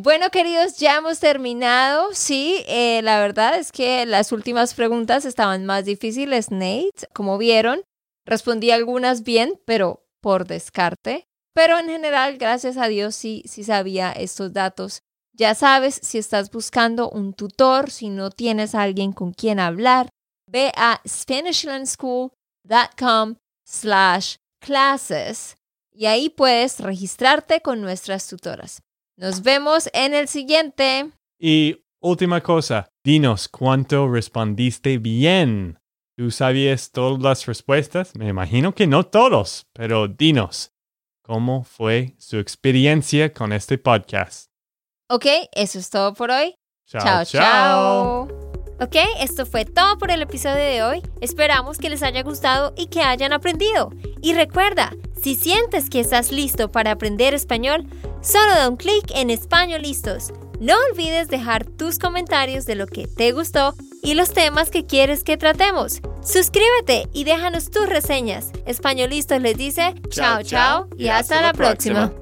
Bueno, 0.00 0.30
queridos, 0.30 0.78
ya 0.78 0.98
hemos 0.98 1.18
terminado. 1.18 2.10
Sí, 2.12 2.62
eh, 2.68 3.02
la 3.02 3.18
verdad 3.18 3.58
es 3.58 3.72
que 3.72 4.06
las 4.06 4.30
últimas 4.30 4.74
preguntas 4.74 5.24
estaban 5.24 5.66
más 5.66 5.86
difíciles, 5.86 6.52
Nate. 6.52 7.08
Como 7.12 7.36
vieron, 7.36 7.82
respondí 8.24 8.70
algunas 8.70 9.24
bien, 9.24 9.60
pero 9.64 10.06
por 10.20 10.46
descarte. 10.46 11.26
Pero 11.52 11.80
en 11.80 11.88
general, 11.88 12.38
gracias 12.38 12.76
a 12.76 12.86
Dios, 12.86 13.16
sí, 13.16 13.42
sí 13.46 13.64
sabía 13.64 14.12
estos 14.12 14.52
datos. 14.52 15.02
Ya 15.32 15.56
sabes, 15.56 15.98
si 16.00 16.18
estás 16.18 16.52
buscando 16.52 17.10
un 17.10 17.34
tutor, 17.34 17.90
si 17.90 18.08
no 18.08 18.30
tienes 18.30 18.76
alguien 18.76 19.12
con 19.12 19.32
quien 19.32 19.58
hablar, 19.58 20.10
ve 20.46 20.70
a 20.76 21.00
SpanishLandSchool.com 21.08 23.34
slash 23.66 24.36
classes 24.60 25.56
y 25.92 26.06
ahí 26.06 26.30
puedes 26.30 26.78
registrarte 26.78 27.62
con 27.62 27.80
nuestras 27.80 28.28
tutoras. 28.28 28.80
Nos 29.18 29.42
vemos 29.42 29.90
en 29.94 30.14
el 30.14 30.28
siguiente. 30.28 31.10
Y 31.40 31.82
última 32.00 32.40
cosa, 32.40 32.88
dinos 33.02 33.48
cuánto 33.48 34.08
respondiste 34.08 34.98
bien. 34.98 35.80
¿Tú 36.16 36.30
sabías 36.30 36.92
todas 36.92 37.20
las 37.20 37.46
respuestas? 37.46 38.14
Me 38.14 38.28
imagino 38.28 38.76
que 38.76 38.86
no 38.86 39.04
todos, 39.06 39.66
pero 39.72 40.06
dinos, 40.06 40.70
¿cómo 41.24 41.64
fue 41.64 42.14
su 42.18 42.38
experiencia 42.38 43.32
con 43.32 43.52
este 43.52 43.76
podcast? 43.76 44.52
Ok, 45.10 45.26
eso 45.50 45.80
es 45.80 45.90
todo 45.90 46.14
por 46.14 46.30
hoy. 46.30 46.54
Chao, 46.86 47.24
chao. 47.24 48.28
chao. 48.28 48.48
Ok, 48.80 48.94
esto 49.18 49.44
fue 49.44 49.64
todo 49.64 49.98
por 49.98 50.12
el 50.12 50.22
episodio 50.22 50.62
de 50.62 50.84
hoy. 50.84 51.02
Esperamos 51.20 51.78
que 51.78 51.90
les 51.90 52.04
haya 52.04 52.22
gustado 52.22 52.72
y 52.76 52.86
que 52.86 53.02
hayan 53.02 53.32
aprendido. 53.32 53.90
Y 54.22 54.34
recuerda, 54.34 54.92
si 55.20 55.34
sientes 55.34 55.90
que 55.90 55.98
estás 55.98 56.30
listo 56.30 56.70
para 56.70 56.92
aprender 56.92 57.34
español, 57.34 57.88
solo 58.20 58.54
da 58.54 58.68
un 58.68 58.76
clic 58.76 59.10
en 59.14 59.30
Español 59.30 59.82
Listos. 59.82 60.32
No 60.60 60.74
olvides 60.90 61.28
dejar 61.28 61.64
tus 61.64 61.98
comentarios 61.98 62.66
de 62.66 62.74
lo 62.74 62.86
que 62.86 63.06
te 63.06 63.32
gustó 63.32 63.74
y 64.02 64.14
los 64.14 64.32
temas 64.32 64.70
que 64.70 64.86
quieres 64.86 65.22
que 65.24 65.36
tratemos. 65.36 66.00
Suscríbete 66.24 67.08
y 67.12 67.24
déjanos 67.24 67.70
tus 67.70 67.88
reseñas. 67.88 68.50
Españolistas 68.66 69.40
les 69.40 69.56
dice 69.56 69.94
chao 70.08 70.42
chao 70.42 70.88
y 70.96 71.08
hasta, 71.08 71.40
la 71.40 71.52
próxima. 71.52 72.12